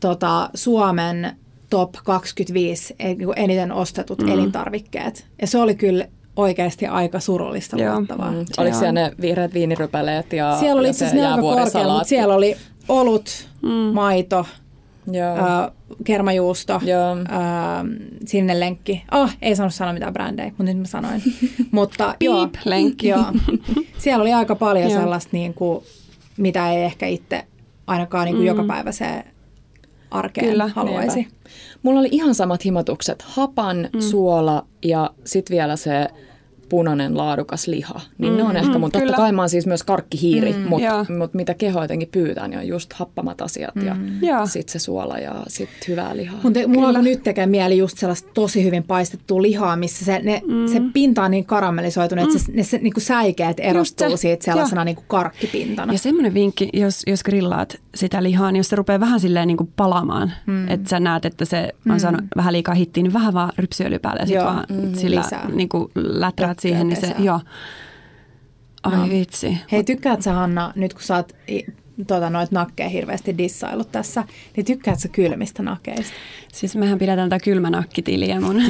[0.00, 1.36] tota, Suomen
[1.70, 4.28] top 25 eh, niinku eniten ostetut mm.
[4.28, 5.26] elintarvikkeet.
[5.40, 6.06] Ja se oli kyllä
[6.36, 8.30] oikeasti aika surullista luottavaa.
[8.30, 8.44] Mm.
[8.58, 12.56] Oliko siellä ne vihreät viinirypäleet ja Siellä oli itse asiassa aika korkea, mutta siellä oli
[12.88, 13.68] olut, mm.
[13.70, 14.46] maito,
[15.06, 15.36] Joo.
[15.36, 15.70] Äh,
[16.04, 17.16] kermajuusto, Joo.
[17.16, 17.84] Äh,
[18.26, 19.04] sinne lenkki.
[19.12, 21.22] Oh, ei saanut sanoa mitään brändejä, mutta nyt mä sanoin.
[21.70, 23.08] mutta joo, lenkki.
[23.08, 23.24] Joo.
[23.98, 25.84] Siellä oli aika paljon sellaista, niin kuin,
[26.36, 27.44] mitä ei ehkä itse
[27.86, 28.46] ainakaan niin kuin mm.
[28.46, 29.24] joka päivä se
[30.10, 31.16] arkeen Kyllä, haluaisi.
[31.16, 31.36] Niinpä.
[31.82, 33.22] Mulla oli ihan samat himotukset.
[33.22, 34.00] Hapan, mm.
[34.00, 36.08] suola ja sitten vielä se
[36.72, 38.00] punainen laadukas liha.
[38.18, 40.68] Niin mm, ne on ehkä mun, mm, totta kai mä oon siis myös karkkihiiri, mm,
[40.68, 44.78] mutta mut mitä keho jotenkin pyytää, niin on just happamat asiat mm, ja sitten se
[44.78, 46.40] suola ja sitten hyvää lihaa.
[46.42, 50.42] Mutta mulla on nyt tekee mieli just sellaista tosi hyvin paistettua lihaa, missä se, ne,
[50.46, 50.66] mm.
[50.72, 52.30] se pinta on niin karamellisoitunut, mm.
[52.30, 54.16] että se, ne se, niin kuin säikeet erostuu se.
[54.16, 55.92] siitä sellaisena niin kuin karkkipintana.
[55.92, 59.56] Ja semmoinen vinkki, jos, jos grillaat sitä lihaa, niin jos se rupeaa vähän silleen niin
[59.56, 60.68] kuin palamaan, mm.
[60.68, 61.98] että sä näet, että se on mm.
[61.98, 65.68] saanut vähän liikaa hittiä, niin vähän vaan rypsiöljy päälle ja sitten vaan mm, sillä niin
[65.68, 67.40] kuin läträät siihen, niin se, joo.
[68.82, 69.08] Ai no.
[69.08, 69.58] vitsi.
[69.72, 71.32] Hei, tykkäät sä Hanna, nyt kun sä oot
[72.06, 74.24] tuota, noit nakkeja hirveästi dissailut tässä,
[74.56, 76.14] niin tykkäät sä kylmistä nakeista?
[76.52, 78.56] Siis mehän pidetään tätä kylmänakkitiliä mun.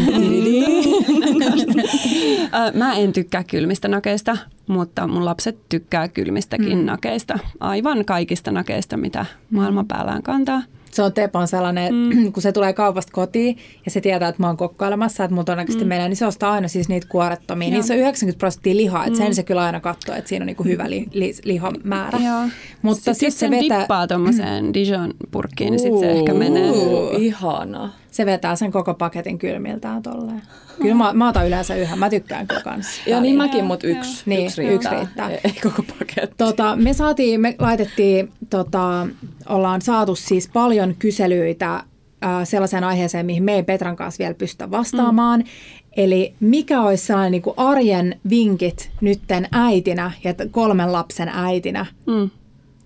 [2.74, 4.36] Mä en tykkää kylmistä nakeista,
[4.66, 6.84] mutta mun lapset tykkää kylmistäkin mm.
[6.84, 7.38] nakeista.
[7.60, 10.62] Aivan kaikista nakeista, mitä maailman päällään kantaa.
[10.92, 12.10] Se on Tepon sellainen, mm.
[12.32, 15.84] kun se tulee kaupasta kotiin ja se tietää, että mä oon kokkailemassa, että mun todennäköisesti
[15.84, 15.88] mm.
[15.88, 17.68] menee, niin se ostaa aina siis niitä kuorettomia.
[17.68, 17.74] Joo.
[17.74, 19.24] Niissä on 90 prosenttia lihaa, että mm.
[19.24, 22.18] sen se kyllä aina katsoo, että siinä on niinku hyvä li, li, lihamäärä.
[22.18, 22.48] Joo.
[22.82, 23.80] Mutta sitten sit se vetää...
[23.80, 26.72] dippaa tuommoiseen Dijon-purkkiin, niin sitten se ehkä menee.
[27.18, 28.01] Ihana.
[28.12, 30.42] Se vetää sen koko paketin kylmiltään tolleen.
[30.80, 33.02] Kyllä mä, mä otan yleensä yhden, mä tykkään kyllä kanssa.
[33.06, 34.92] Ja niin mäkin, mutta yksi, niin, yksi riittää.
[34.92, 35.30] Yksi riittää.
[35.30, 36.34] Ei, ei koko paketti.
[36.36, 39.06] Tota, me saatiin, me laitettiin, tota,
[39.48, 41.84] ollaan saatu siis paljon kyselyitä äh,
[42.44, 45.40] sellaiseen aiheeseen, mihin me ei Petran kanssa vielä pystytä vastaamaan.
[45.40, 45.46] Mm.
[45.96, 52.30] Eli mikä olisi sellainen niin kuin arjen vinkit nytten äitinä ja kolmen lapsen äitinä mm.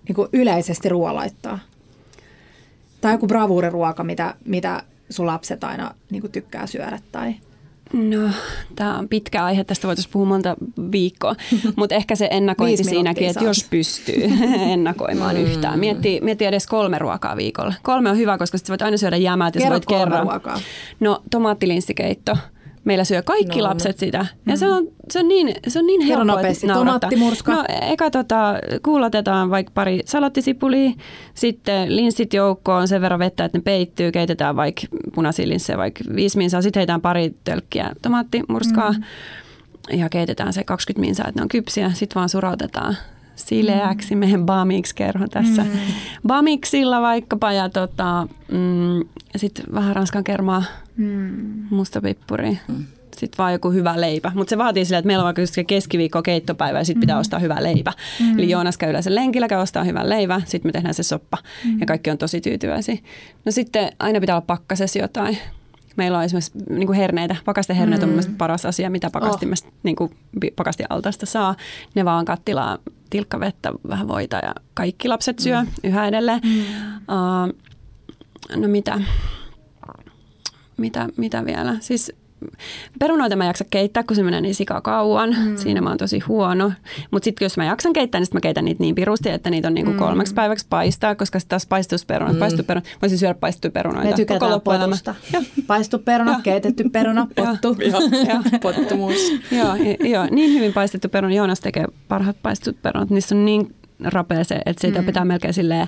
[0.07, 1.59] niin kuin yleisesti ruoalaittaa?
[3.01, 7.35] Tai joku bravuuriruoka, mitä, mitä sun lapset aina niin kuin tykkää syödä tai...
[7.93, 8.29] No,
[8.75, 10.55] tämä on pitkä aihe, tästä voitaisiin puhua monta
[10.91, 11.35] viikkoa,
[11.77, 14.23] mutta ehkä se ennakointi siinäkin, että jos pystyy
[14.73, 15.41] ennakoimaan mm.
[15.41, 15.79] yhtään.
[15.79, 17.73] Mietti, mietti edes kolme ruokaa viikolla.
[17.83, 20.23] Kolme on hyvä, koska sitten voit aina syödä jämää, että voit kerran.
[20.23, 20.59] Ruokaa.
[20.99, 22.37] No, tomaattilinssikeitto
[22.87, 23.99] meillä syö kaikki no, lapset no.
[23.99, 24.17] sitä.
[24.17, 24.57] Ja mm.
[24.57, 26.67] se, on, se on niin, se on niin helppoa nopeasti.
[26.67, 27.53] Tomaattimurska.
[27.53, 30.91] No eka tota, kuulotetaan vaikka pari salattisipulia,
[31.33, 34.81] sitten linssit joukkoon sen verran vettä, että ne peittyy, keitetään vaikka
[35.15, 39.99] punaisia linssejä vaikka viisi minsaa, sitten heitään pari tölkkiä tomaattimurskaa mm.
[39.99, 42.97] ja keitetään se 20 minsaa, että ne on kypsiä, sitten vaan surautetaan
[43.37, 44.19] sileäksi mm.
[44.19, 45.63] meidän bamiksi kerho tässä.
[45.63, 45.69] Mm.
[46.27, 50.63] Bamiksilla vaikkapa ja tota, mm, sitten vähän ranskan kermaa,
[50.97, 51.65] mm.
[51.69, 52.59] mustapippuri.
[52.67, 52.85] Mm.
[53.17, 54.31] Sitten vaan joku hyvä leipä.
[54.35, 57.01] Mutta se vaatii sillä, että meillä on vaikka keskiviikko keittopäivä ja sitten mm.
[57.01, 57.93] pitää ostaa hyvä leipä.
[58.19, 58.39] Mm.
[58.39, 61.79] Eli Joonas käy yleensä lenkillä, käy ostaa hyvän leivä, sitten me tehdään se soppa mm.
[61.79, 62.97] ja kaikki on tosi tyytyväisiä.
[63.45, 65.37] No sitten aina pitää olla pakkasessa jotain
[65.97, 67.35] meillä on esimerkiksi niin kuin herneitä.
[67.45, 68.03] Pakasteherneet mm.
[68.03, 69.73] on mielestäni paras asia, mitä pakastimesta, oh.
[69.83, 70.11] niin kuin
[70.55, 71.55] pakastialtaasta saa.
[71.95, 72.77] Ne vaan kattilaa
[73.09, 75.67] tilkkavettä, vähän voita ja kaikki lapset syö mm.
[75.83, 76.39] yhä edelleen.
[76.43, 76.59] Mm.
[76.97, 77.53] Uh,
[78.61, 79.01] no mitä,
[80.77, 81.75] mitä, mitä vielä?
[81.79, 82.11] Siis
[82.99, 85.35] perunoita mä jaksa keittää, kun se menee niin kauan.
[85.39, 85.57] Mm.
[85.57, 86.71] Siinä mä oon tosi huono.
[87.11, 89.73] Mutta sitten jos mä jaksan keittää, niin mä keitän niitä niin pirusti, että niitä on
[89.73, 89.97] niinku mm.
[89.97, 92.39] kolmeksi päiväksi paistaa, koska sitten taas paistusperunat, mm.
[92.39, 94.09] paistuperunat, voisin syödä paistettuja perunoita.
[94.09, 95.15] Me tykätään potusta.
[95.67, 97.75] Paistu peruna, keitetty peruna, pottu.
[98.27, 99.31] joo, pottumus.
[100.11, 101.33] joo, niin hyvin paistettu peruna.
[101.33, 103.09] Joonas tekee parhaat paistetut perunat.
[103.09, 105.05] Niissä on niin rapea se, että siitä mm.
[105.05, 105.87] pitää melkein silleen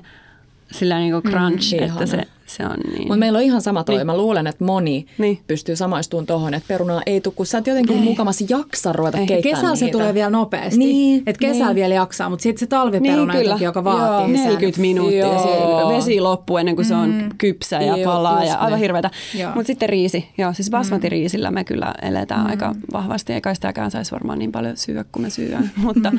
[0.71, 3.01] sillä niin kuin crunch, mm, että se, se on niin.
[3.01, 3.95] Mutta meillä on ihan sama toi.
[3.95, 4.05] Niin.
[4.05, 5.39] Mä luulen, että moni niin.
[5.47, 8.03] pystyy samaistumaan tuohon, että perunaa ei tule, kun sä et jotenkin ei.
[8.03, 9.27] mukamassa jaksa ruveta ei.
[9.27, 9.85] keittämään Kesällä niitä.
[9.85, 10.79] se tulee vielä nopeasti.
[10.79, 11.23] Niin.
[11.25, 11.75] Että kesällä niin.
[11.75, 15.19] vielä jaksaa, mutta sitten se talviperuna niin, jotenkin, joka vaatii Joo, 40 minuuttia.
[15.19, 15.89] Joo.
[15.89, 17.29] Vesi loppuu ennen kuin se on mm.
[17.37, 19.11] kypsä ja Joo, palaa ja aivan hirveätä.
[19.55, 20.29] Mutta sitten riisi.
[20.37, 22.49] Joo, siis basmati-riisillä me kyllä eletään mm.
[22.49, 23.33] aika vahvasti.
[23.33, 25.71] Eikä sitäkään saisi varmaan niin paljon syödä kuin me syödään.
[25.85, 26.11] mutta,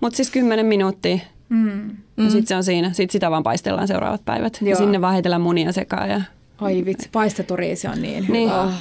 [0.00, 1.18] mutta siis 10 minuuttia
[1.48, 1.90] Mm.
[2.16, 2.92] Ja sitten se on siinä.
[2.92, 4.58] Sitten sitä vaan paistellaan seuraavat päivät.
[4.60, 4.70] Joo.
[4.70, 6.10] Ja sinne vaan heitellään munia sekaan.
[6.10, 6.22] Ja...
[6.60, 8.50] Ai vitsi, paistettu riisi on niin, niin.
[8.50, 8.62] hyvä.
[8.62, 8.72] Oh.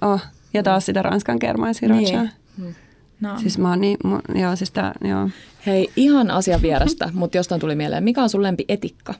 [0.00, 0.20] oh.
[0.54, 2.30] Ja taas sitä ranskan kermaa Niin.
[2.56, 2.74] Mm.
[3.20, 3.38] No.
[3.38, 5.30] Siis mä oon niin, mu, joo, siis tää, joo.
[5.66, 8.04] Hei, ihan asian vierestä, mutta jostain tuli mieleen.
[8.04, 9.14] Mikä on sun lempi etikka?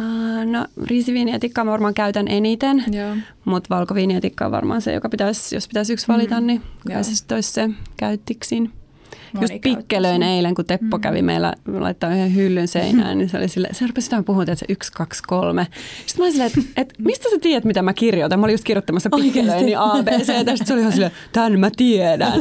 [0.00, 2.84] Uh, no riisiviinietikkaa mä varmaan käytän eniten,
[3.44, 6.46] mutta valkoviinietikka on varmaan se, joka pitäisi, jos pitäisi yksi valita, mm.
[6.46, 8.72] niin kai se olisi se käyttiksin.
[9.40, 11.00] Just pikkelöin eilen, kun Teppo mm.
[11.00, 14.54] kävi meillä laittaa yhden hyllyn seinään, niin se oli sille, se rupesi sitä puhumaan, että
[14.54, 15.66] se yksi, kaksi, kolme.
[16.06, 18.40] Sitten mä olin silleen, että, että mistä sä tiedät, mitä mä kirjoitan?
[18.40, 21.60] Mä olin just kirjoittamassa pikkelöin A, B, C, ja sitten se oli ihan silleen, tämän
[21.60, 22.32] mä tiedän.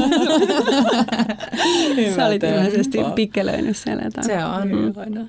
[2.15, 4.25] Sä olit ilmeisesti pikkelöinyt siellä jotain.
[4.25, 4.67] Se on.
[4.67, 5.27] Mm.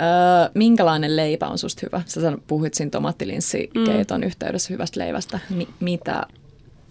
[0.00, 2.02] Öö, minkälainen leipä on susta hyvä?
[2.06, 4.26] Sä puhuit siinä tomaattilinssikeeton mm.
[4.26, 5.38] yhteydessä hyvästä leivästä.
[5.50, 6.26] Mi- mitä,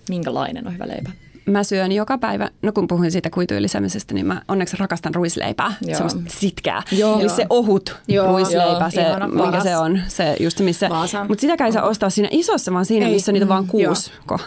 [0.09, 1.11] minkälainen on hyvä leipä?
[1.46, 5.74] Mä syön joka päivä, no kun puhuin siitä kuitujen lisäämisestä, niin mä onneksi rakastan ruisleipää,
[5.82, 5.94] Joo.
[5.98, 6.84] semmoista sitkää.
[6.92, 7.20] Joo.
[7.20, 8.28] Eli se ohut Joo.
[8.28, 10.89] ruisleipä, se, Ihana, mikä se on, se just missä.
[11.28, 13.14] Mutta sitäkään ei saa ostaa siinä isossa, vaan siinä, ei.
[13.14, 14.39] missä niitä on vaan mm, kuusko.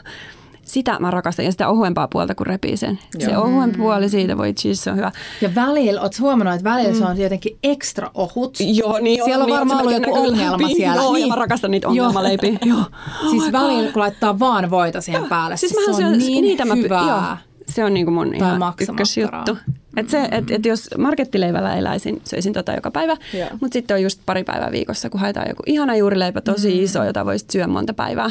[0.64, 2.98] Sitä mä rakastan ja sitä ohuempaa puolta, kun repii sen.
[3.18, 3.30] Joo.
[3.30, 5.12] Se ohuempi puoli siitä, voi cheese, se on hyvä.
[5.40, 6.98] Ja välillä, oot huomannut, että välillä mm.
[6.98, 8.58] se on jotenkin ekstra ohut.
[8.60, 10.74] Joo, niin Siellä on niin, varmaan ollut joku ongelma läpi.
[10.74, 11.02] siellä.
[11.02, 11.20] Joo, niin.
[11.20, 12.58] ja mä rakastan niitä ongelmaleipiä.
[12.64, 12.78] Joo.
[12.78, 16.64] Oh siis välillä, kun laittaa vaan voita siihen päälle, siis, siis se on niin niitä
[16.64, 17.02] hyvää.
[17.02, 19.58] Mä, joo se on niin kuin mun ihan ykkösjuttu.
[19.96, 23.16] Et se, et, et jos markettileivällä eläisin, söisin tota joka päivä,
[23.60, 26.84] mutta sitten on just pari päivää viikossa, kun haetaan joku ihana juurileipä, tosi mm.
[26.84, 28.30] iso, jota voisit syödä monta päivää.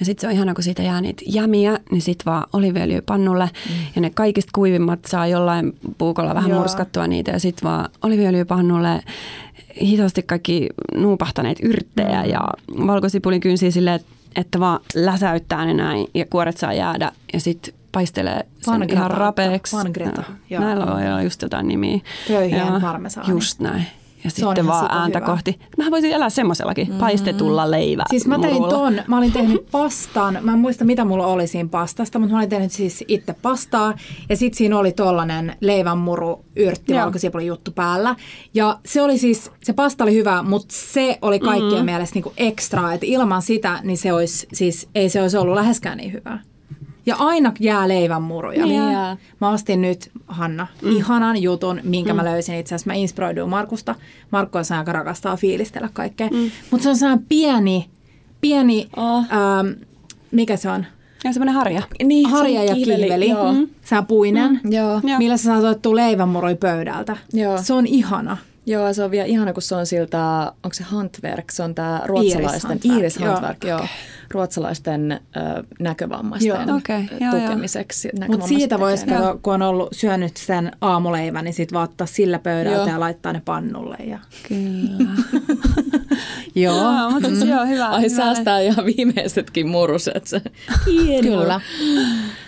[0.00, 3.44] Ja sitten se on ihana, kun siitä jää niitä jämiä, niin sitten vaan oliviöljy pannulle.
[3.44, 3.74] Mm.
[3.94, 6.60] Ja ne kaikista kuivimmat saa jollain puukolla vähän Joo.
[6.60, 7.30] murskattua niitä.
[7.30, 9.02] Ja sitten vaan oliviöljy pannulle
[9.82, 12.30] hitaasti kaikki nuupahtaneet yrttejä mm.
[12.30, 12.40] ja
[12.86, 14.00] valkosipulin kynsiä silleen,
[14.36, 17.12] että vaan läsäyttää ne näin ja kuoret saa jäädä.
[17.32, 19.76] Ja sitten paistelee sen Pangreta, ihan rapeeksi.
[19.76, 21.98] Pangreta, no, Näillä on just jotain nimiä.
[22.28, 23.30] Köyhien parmesaani.
[23.30, 23.86] Just näin.
[24.24, 25.26] Ja Se sitten vaan ääntä superhyvä.
[25.26, 25.58] kohti.
[25.78, 26.98] Mähän voisin elää semmoisellakin, mm.
[26.98, 28.04] paistetulla leivä.
[28.10, 31.68] Siis mä tein ton, mä olin tehnyt pastan, mä en muista mitä mulla oli siinä
[31.68, 33.94] pastasta, mutta mä olin tehnyt siis itse pastaa
[34.28, 38.16] ja sit siinä oli tollanen leivänmuru, yrtti, valkosipuli juttu päällä.
[38.54, 41.84] Ja se oli siis, se pasta oli hyvä, mutta se oli kaikkien mm-hmm.
[41.84, 45.98] mielestä niinku ekstra, että ilman sitä, niin se olisi, siis ei se olisi ollut läheskään
[45.98, 46.49] niin hyvää.
[47.10, 48.66] Ja aina jää leivänmuruja.
[48.66, 49.16] Niin jää.
[49.40, 50.90] Mä ostin nyt, Hanna, mm.
[50.90, 52.16] ihanan jutun, minkä mm.
[52.16, 52.90] mä löysin itse asiassa.
[52.90, 53.94] Mä inspiroiduin Markusta.
[54.30, 56.28] Markku on joka rakastaa fiilistellä kaikkea.
[56.28, 56.50] Mm.
[56.70, 57.90] Mutta se on sellainen pieni,
[58.40, 59.24] pieni, Oh.
[59.32, 59.68] ähm,
[60.30, 60.86] mikä se on?
[61.24, 61.82] Ja semmoinen harja.
[62.04, 63.28] Niin, Harja ja kiveli, kiveli.
[63.28, 63.52] Joo.
[63.52, 63.68] Mm.
[63.84, 64.60] Se on puinen.
[64.70, 65.00] Joo.
[65.18, 65.96] Millä sä saat otettua
[66.56, 67.16] pöydältä.
[67.32, 67.58] Joo.
[67.62, 68.36] Se on ihana.
[68.70, 72.02] Joo, se on vielä ihana, kun se on siltä, onko se Handwerk, se on tämä
[72.04, 73.78] ruotsalaisten, Iris Handwerk, Iris joo.
[73.78, 73.88] Joo,
[74.30, 76.58] ruotsalaisten ö, näkövammaisten Joo.
[76.90, 78.10] Ö, joo, tukemiseksi.
[78.28, 79.06] Mutta siitä voisi,
[79.42, 82.88] kun on ollut syönyt sen aamuleivän, niin sitten vaan ottaa sillä pöydältä Joo.
[82.88, 83.96] ja laittaa ne pannulle.
[83.96, 84.18] Ja...
[84.48, 85.10] Kyllä.
[86.54, 86.76] Joo.
[86.76, 87.88] Joo, mutta siis joo, hyvä.
[87.88, 88.16] Ai hyvä.
[88.16, 90.26] säästää ihan viimeisetkin muruset.
[90.26, 90.42] Se.
[91.22, 91.60] Kyllä.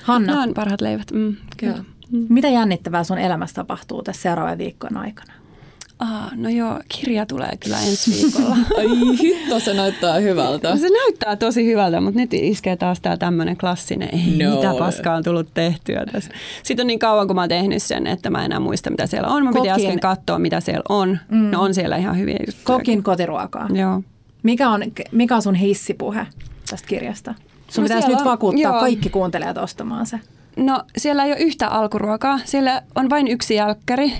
[0.03, 1.11] Hanna, Nämä on parhaat leivät.
[1.13, 1.75] Mm, kyllä.
[1.77, 1.85] Joo.
[2.29, 5.42] mitä jännittävää sun elämässä tapahtuu tässä seuraavien viikkojen aikana?
[5.99, 8.57] Ah, no joo, kirja tulee kyllä ensi viikolla.
[8.79, 10.77] Ai hitto, se näyttää hyvältä.
[10.77, 14.55] Se näyttää tosi hyvältä, mutta nyt iskee taas tämä tämmöinen klassinen, ei No.
[14.57, 16.31] mitä paskaa on tullut tehtyä tässä.
[16.63, 19.07] Sitten on niin kauan, kun mä oon tehnyt sen, että mä en enää muista, mitä
[19.07, 19.45] siellä on.
[19.45, 21.19] Mä piti Kokin- äsken katsoa, mitä siellä on.
[21.31, 21.51] Mm.
[21.51, 22.79] No on siellä ihan hyviä juttuja.
[22.79, 23.69] Kokin kotiruokaa.
[23.73, 24.03] Joo.
[24.43, 24.83] Mikä on,
[25.13, 26.27] mikä on sun hissipuhe
[26.71, 27.35] tästä kirjasta?
[27.69, 28.81] Sun No pitäisi nyt on- vakuuttaa joo.
[28.81, 30.21] kaikki kuuntelijat ostamaan se.
[30.57, 32.39] No siellä ei ole yhtä alkuruokaa.
[32.45, 34.13] Siellä on vain yksi jälkkäri.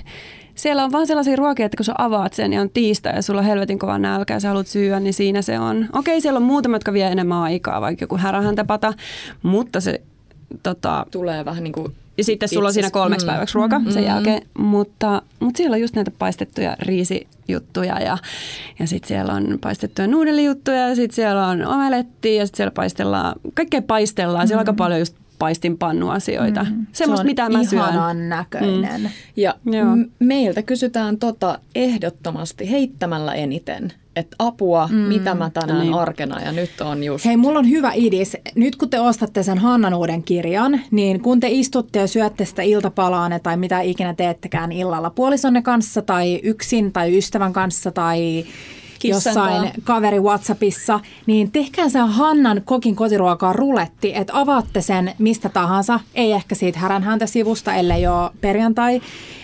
[0.55, 3.39] Siellä on vaan sellaisia ruokia, että kun sä avaat sen ja on tiistai ja sulla
[3.39, 5.87] on helvetin kova nälkä ja sä haluat syödä, niin siinä se on.
[5.93, 8.93] Okei, siellä on muutama, jotka vie enemmän aikaa, vaikka joku härähäntäpata,
[9.43, 10.01] mutta se
[10.63, 13.29] tota, Tulee vähän niin kuin Ja sitten sulla on siinä kolmeksi mm.
[13.29, 14.07] päiväksi ruoka sen Mm.
[14.07, 18.17] jälkeen, mutta, mutta siellä on just näitä paistettuja riisijuttuja ja,
[18.79, 23.35] ja sitten siellä on paistettuja nuudelijuttuja ja sitten siellä on omelettia ja sitten siellä paistellaan,
[23.53, 24.47] kaikkea paistellaan.
[24.47, 26.63] Siellä on aika paljon just paistinpannuasioita.
[26.63, 26.85] Mm.
[26.91, 27.81] Semmoista, se on mitä mä syön.
[27.81, 29.01] ihanan näköinen.
[29.01, 29.09] Mm.
[29.35, 29.95] Ja Joo.
[29.95, 34.95] m- meiltä kysytään tota ehdottomasti heittämällä eniten, että apua, mm.
[34.97, 35.93] mitä mä tänään Niin.
[35.93, 37.25] arkena ja nyt on just.
[37.25, 38.37] Hei, mulla on hyvä idis.
[38.55, 42.61] Nyt kun te ostatte sen Hannan uuden kirjan, niin kun te istutte ja syötte sitä
[42.61, 48.45] iltapalaanne tai mitä ikinä teettekään illalla puolisonne kanssa tai yksin tai ystävän kanssa tai
[49.03, 55.99] jossain kaveri Whatsappissa, niin tehkää se Hannan kokin kotiruokaa ruletti, että avaatte sen mistä tahansa,
[56.15, 59.01] ei ehkä siitä häränhäntä sivusta, ellei ole perjantai,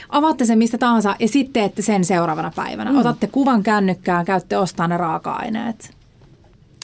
[0.10, 2.92] avaatte sen mistä tahansa ja sitten teette sen seuraavana päivänä.
[2.92, 2.98] Mm.
[2.98, 6.00] Otatte kuvan kännykkään, käytte ostaa ne raaka-aineet.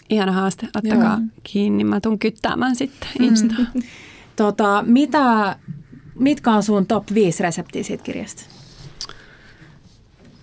[0.09, 1.27] Ihana haaste, ottakaa Joo.
[1.43, 1.83] kiinni.
[1.83, 3.67] Mä tuun kyttäämään sitten Instaan.
[4.35, 5.55] Tota, mitä,
[6.15, 8.54] mitkä on sun top 5 reseptiä siitä kirjasta?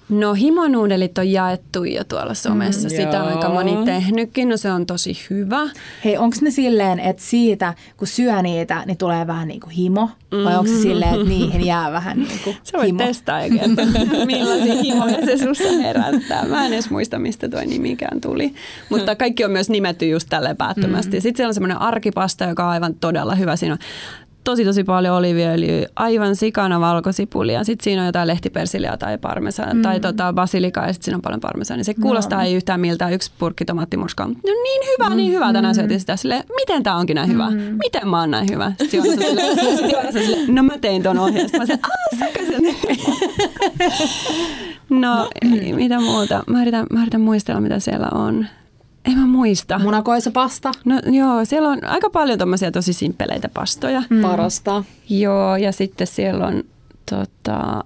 [0.09, 2.89] No himonuudelit on jaettu jo tuolla somessa.
[2.89, 3.37] Mm, Sitä on joo.
[3.39, 4.49] aika moni tehnytkin.
[4.49, 5.61] No se on tosi hyvä.
[6.05, 10.09] Hei, onko ne silleen, että siitä kun syö niitä, niin tulee vähän niin kuin himo?
[10.45, 12.99] Vai onko se silleen, että niihin jää vähän niin kuin Sä voit himo?
[12.99, 13.85] testaa ja kertoa,
[14.27, 16.45] millaisia himoja se sussa herättää.
[16.49, 18.55] Mä en edes muista, mistä tuo nimikään tuli.
[18.89, 21.21] Mutta kaikki on myös nimetty just tälleen päättömästi.
[21.21, 23.57] Sitten siellä on semmoinen arkipasta, joka on aivan todella hyvä.
[23.57, 23.79] Siinä on
[24.45, 27.65] tosi tosi paljon oliviöljyä, aivan sikana valkosipulia.
[27.65, 29.83] Sitten siinä on jotain lehtipersiliä tai parmesan mm.
[29.83, 31.85] tai tota basilikaa ja sitten siinä on paljon parmesaania.
[31.85, 32.45] Se kuulostaa no.
[32.45, 34.27] ei yhtään miltään yksi purkki tomattimurskaa.
[34.27, 35.53] No niin hyvä, niin hyvä.
[35.53, 37.51] Tänään syötiin sitä silleen, miten tämä onkin näin hyvä?
[37.83, 38.73] Miten mä oon näin hyvä?
[38.79, 39.57] Sitten silleen,
[40.13, 41.49] sit silleen, no mä tein ton ohjeen.
[41.49, 42.63] Sitten mä aah, sen
[45.01, 46.45] No, ei, mitä muuta?
[46.47, 48.47] Mä yritän, mä yritän muistella, mitä siellä on.
[49.05, 49.79] En mä muista.
[49.79, 50.73] Munakoisa pasta.
[50.85, 54.03] No joo, siellä on aika paljon tommosia tosi simppeleitä pastoja.
[54.11, 54.23] Mm.
[54.23, 54.85] parasta.
[55.09, 56.65] Joo, ja sitten siellä on,
[57.11, 57.85] tota,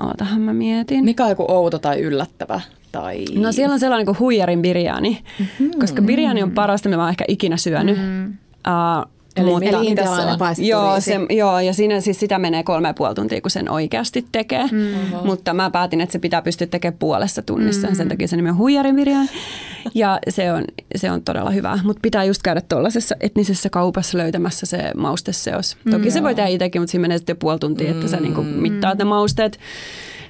[0.00, 1.04] ootahan mä mietin.
[1.04, 2.60] Mikä on joku outo tai yllättävä?
[2.92, 3.24] Tai...
[3.34, 5.70] No siellä on sellainen kuin huijarin birjani, mm-hmm.
[5.80, 7.96] koska birjani on parasta, mitä mä oon ehkä ikinä syönyt.
[7.96, 8.28] Mm-hmm.
[8.28, 10.38] Uh, Eli mutta, Eli mitä se intialainen on?
[10.38, 13.70] paistettu Joo, se, joo, ja siinä siis sitä menee kolme ja puoli tuntia, kun sen
[13.70, 14.64] oikeasti tekee.
[14.72, 15.26] Mm.
[15.26, 17.88] Mutta mä päätin, että se pitää pystyä tekemään puolessa tunnissa.
[17.88, 17.94] Mm.
[17.94, 19.28] Sen takia se nimi on huijarinvirjaan.
[19.94, 20.64] Ja se on,
[20.96, 21.78] se on todella hyvä.
[21.84, 25.76] Mutta pitää just käydä tuollaisessa etnisessä kaupassa löytämässä se mausteseos.
[25.90, 28.98] Toki se voi tehdä itsekin, mutta siinä menee sitten puoli tuntia, että sä niinku mittaat
[28.98, 29.58] ne mausteet.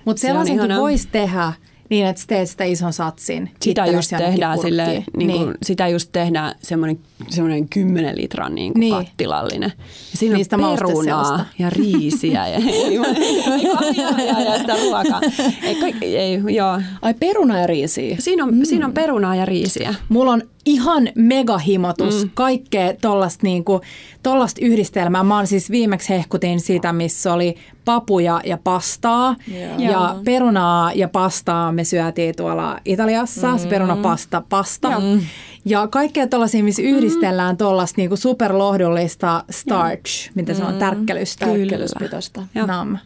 [0.04, 0.80] Mutta Se on sellaisenkin ihanaa.
[0.80, 1.52] voisi tehdä
[1.94, 3.50] niin, että teet sitä ison satsin.
[3.62, 5.54] Sitä just tehdään sille, niin kuin, niin.
[5.62, 8.94] sitä just tehdään semmoinen, semmoinen 10 litran niin kuin Niin.
[8.94, 9.72] kattilallinen.
[10.12, 15.20] Ja siinä Niistä on perunaa ja riisiä ja, ei, ei, ja, ja sitä ruokaa.
[15.62, 16.80] Ei, kaikki, ei, joo.
[17.02, 18.16] Ai peruna ja riisiä.
[18.18, 18.64] Siinä on, mm.
[18.64, 19.94] siinä on perunaa ja riisiä.
[20.08, 22.30] Mulla on ihan megahimotus, mm.
[22.34, 23.80] kaikkea tollasta niinku,
[24.22, 25.22] tollast yhdistelmää.
[25.22, 27.54] Mä oon siis viimeksi hehkutin sitä, missä oli
[27.84, 29.36] papuja ja pastaa.
[29.52, 29.80] Yeah.
[29.80, 33.62] Ja perunaa ja pastaa me syötiin tuolla Italiassa, mm-hmm.
[33.62, 34.88] se perunapasta, pasta.
[34.88, 35.20] Yeah.
[35.64, 36.96] Ja kaikkea tollaisia, missä mm-hmm.
[36.96, 40.34] yhdistellään tollasta niinku superlohdullista starch, yeah.
[40.34, 40.78] mitä se on, mm-hmm.
[40.78, 41.46] tärkkelystä.
[41.46, 42.42] Tärkkelyspitosta.
[42.66, 42.98] Nam.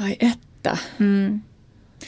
[0.00, 0.76] Ai että.
[0.98, 1.40] Mm.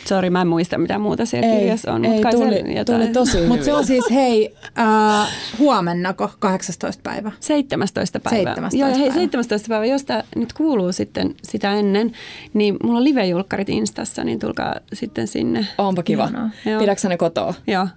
[0.04, 2.04] Sori, mä en muista mitä muuta siellä ei, kirjassa on.
[2.04, 3.00] Ei, tuli, jotain.
[3.00, 5.28] tuli tosi Mutta se on siis, hei, äh,
[5.58, 7.32] huomennako 18 päivä?
[7.40, 8.54] 17 päivä.
[8.54, 12.12] 17 Joo, ja hei, 17 päivä, jos tämä nyt kuuluu sitten sitä ennen,
[12.54, 15.66] niin mulla on live-julkkarit Instassa, niin tulkaa sitten sinne.
[15.78, 16.30] Onpa kiva.
[16.78, 17.54] Pidätkö ne kotoa?
[17.66, 17.88] Joo.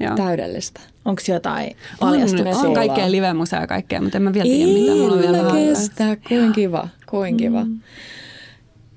[0.00, 0.16] Joo.
[0.16, 0.80] Täydellistä.
[1.04, 2.56] Onko jotain paljastuksia?
[2.56, 5.38] On, on kaikkea live-musaa ja kaikkea, mutta en mä vielä tiedä, mitä mulla on vielä
[5.52, 6.16] kestä.
[6.28, 7.64] Kuin kiva, kuin kiva.
[7.64, 7.80] Mm.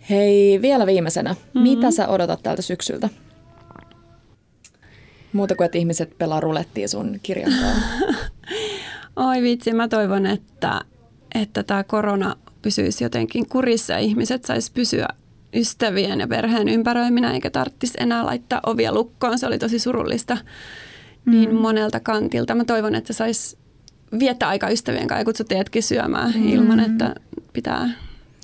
[0.10, 1.34] Hei, vielä viimeisenä.
[1.34, 1.62] Mm-hmm.
[1.62, 3.10] Mitä sä odotat tältä syksyltä?
[5.34, 7.52] Muuta kuin, että ihmiset pelaa rulettia sun kirjan
[9.16, 10.82] Oi vitsi, mä toivon, että,
[11.36, 15.08] että tämä korona pysyisi jotenkin kurissa ja ihmiset sais pysyä
[15.54, 19.40] ystävien ja perheen ympäröiminä eikä tarvitsisi enää laittaa ovia lukkoon.
[19.40, 20.38] Se oli tosi surullista
[21.26, 21.56] niin mm.
[21.56, 22.56] monelta kantilta.
[22.56, 23.58] Mä toivon, että sais
[24.20, 26.48] viettää aika ystävien kanssa ja teidätkin syömään mm.
[26.48, 27.16] ilman, että
[27.54, 27.90] pitää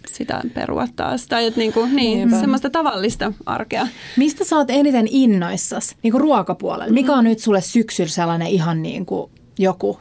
[0.07, 1.27] sitä perua taas.
[1.27, 3.87] Tai että niinku, niin, semmoista tavallista arkea.
[4.17, 6.93] Mistä sä oot eniten innoissas niinku ruokapuolella?
[6.93, 9.99] Mikä on nyt sulle syksyllä sellainen ihan niin kuin joku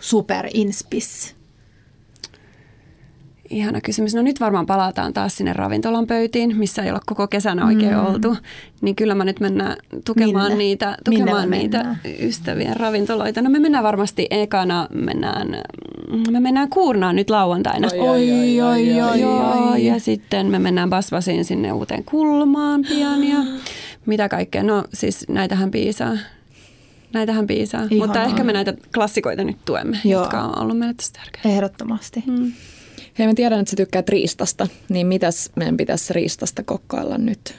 [0.55, 1.40] inspis?
[3.51, 4.15] Ihana kysymys.
[4.15, 8.07] No nyt varmaan palataan taas sinne ravintolan pöytiin, missä ei ole koko kesänä oikein mm.
[8.07, 8.37] oltu.
[8.81, 10.65] Niin kyllä mä nyt mennään tukemaan Minne?
[10.65, 13.43] niitä, tukemaan niitä ystävien ravintoloita.
[13.43, 15.63] No me mennään varmasti ekana, mennään,
[16.31, 17.89] me mennään Kuurnaan nyt lauantaina.
[17.93, 19.25] Oi, oi, oi, oi, oi,
[19.73, 19.87] oi.
[19.87, 23.39] Ja sitten me mennään Basvasiin sinne uuteen kulmaan pian ja
[24.07, 24.63] mitä kaikkea.
[24.63, 26.17] No siis näitähän piisaa.
[27.13, 27.81] Näitähän piisaa.
[27.91, 28.07] Ihanaa.
[28.07, 30.23] Mutta ehkä me näitä klassikoita nyt tuemme, Joo.
[30.23, 31.49] jotka on ollut meille tosi tärkeitä.
[31.49, 32.23] Ehdottomasti.
[32.27, 32.53] Hmm.
[33.21, 37.55] Hei, mä tiedän, että sä tykkäät riistasta, niin mitäs meidän pitäisi riistasta kokkailla nyt?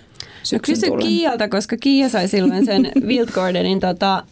[0.54, 4.24] No kysy Kiialta, koska Kiia sai silloin sen Wildgardenin tota,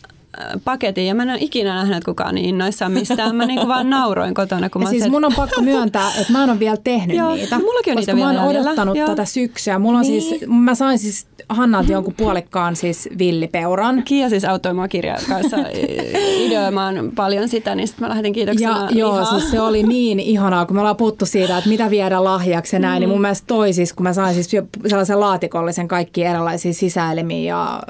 [0.63, 3.35] paketin ja mä en ole ikinä nähnyt, että kukaan niin innoissaan mistään.
[3.35, 4.69] Mä niin vaan nauroin kotona.
[4.69, 7.35] Kun mä siis se, mun on pakko myöntää, että mä en ole vielä tehnyt Joo,
[7.35, 7.59] niitä.
[7.59, 9.07] Mullakin on koska niitä mä oon odottanut Joo.
[9.07, 9.79] tätä syksyä.
[9.79, 10.21] Mulla on niin.
[10.21, 14.03] siis, mä sain siis Hannalta jonkun puolikkaan siis villipeuran.
[14.03, 15.57] Kiia siis auttoi mua kirjan kanssa
[16.45, 20.65] ideoimaan paljon sitä, niin sitten mä lähetin kiitoksena ja, Joo, siis se oli niin ihanaa,
[20.65, 22.99] kun me ollaan puhuttu siitä, että mitä viedä lahjaksi ja näin, mm.
[22.99, 24.51] niin mun mielestä toi siis, kun mä sain siis
[24.87, 27.83] sellaisen laatikollisen kaikki erilaisia sisäelimiä ja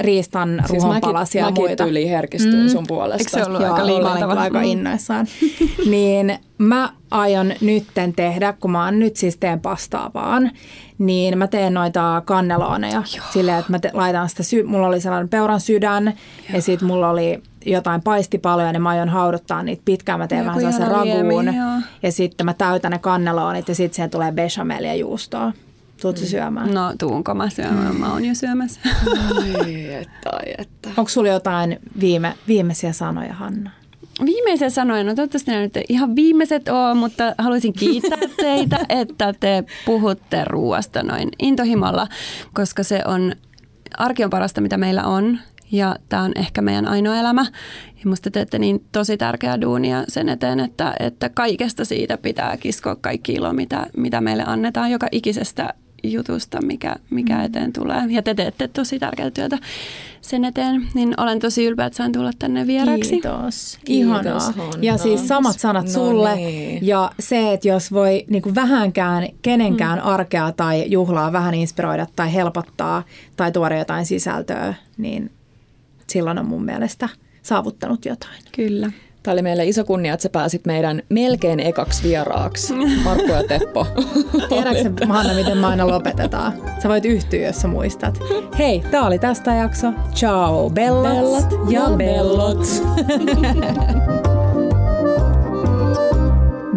[0.00, 1.86] riistan siis ruohonpalasia ja muita.
[1.96, 2.68] Mäkin yli herkistyin mm.
[2.68, 3.18] sun puolesta.
[3.18, 4.32] Eikö se ollut Joo, aika liikuttava?
[4.32, 4.64] aika mm.
[4.64, 5.26] innoissaan.
[5.90, 10.50] niin mä aion nytten tehdä, kun mä oon nyt siis teen pastaa vaan,
[10.98, 15.28] niin mä teen noita kannelooneja silleen, että mä te, laitan sitä, sy- mulla oli sellainen
[15.28, 16.14] peuran sydän Joo.
[16.52, 20.18] ja sitten mulla oli jotain paistipaloja, niin mä aion hauduttaa niitä pitkään.
[20.18, 21.54] Mä teen Joku vähän sellaisen raguun
[22.02, 25.52] ja sitten mä täytän ne kanneloonit ja sitten siihen tulee bechamelia juustoa.
[26.02, 26.26] Tuutko mm.
[26.26, 26.74] syömään?
[26.74, 27.96] No tuunko mä syömään?
[27.96, 28.80] Mä oon jo syömässä.
[29.36, 30.88] Ai että, ai että.
[30.96, 33.70] Onko sulla jotain viime, viimeisiä sanoja, Hanna?
[34.24, 39.64] Viimeisiä sanoja, no toivottavasti nämä nyt ihan viimeiset ole, mutta haluaisin kiittää teitä, että te
[39.86, 42.08] puhutte ruoasta noin intohimolla,
[42.54, 43.32] koska se on,
[43.98, 45.38] arki on parasta mitä meillä on
[45.72, 47.46] ja tämä on ehkä meidän ainoa elämä.
[47.96, 52.96] Ja musta teette niin tosi tärkeää duunia sen eteen, että, että kaikesta siitä pitää kiskoa
[52.96, 57.44] kaikki ilo, mitä, mitä meille annetaan, joka ikisestä jutusta, mikä, mikä mm.
[57.44, 58.02] eteen tulee.
[58.08, 59.58] Ja te teette tosi tärkeää työtä
[60.20, 63.10] sen eteen, niin olen tosi ylpeä, että sain tulla tänne vieraksi.
[63.10, 63.78] Kiitos.
[63.88, 64.22] Ihanaa.
[64.22, 66.36] Kiitos, ja siis samat sanat no sulle.
[66.36, 66.86] Niin.
[66.86, 70.06] Ja se, että jos voi niin kuin vähänkään kenenkään mm.
[70.06, 73.02] arkea tai juhlaa vähän inspiroida tai helpottaa
[73.36, 75.30] tai tuoda jotain sisältöä, niin
[76.08, 77.08] silloin on mun mielestä
[77.42, 78.42] saavuttanut jotain.
[78.56, 78.92] Kyllä.
[79.26, 82.74] Tämä oli meille iso kunnia, että sä pääsit meidän melkein ekaksi vieraaksi,
[83.04, 83.86] Markku ja Teppo.
[84.48, 86.52] Tiedätkö Hanna, miten me aina lopetetaan?
[86.82, 88.18] Sä voit yhtyä, jos sä muistat.
[88.58, 89.92] Hei, tää oli tästä jakso.
[90.14, 92.66] Ciao, bellat, bellat ja bellot.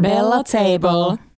[0.01, 1.28] Bella Table.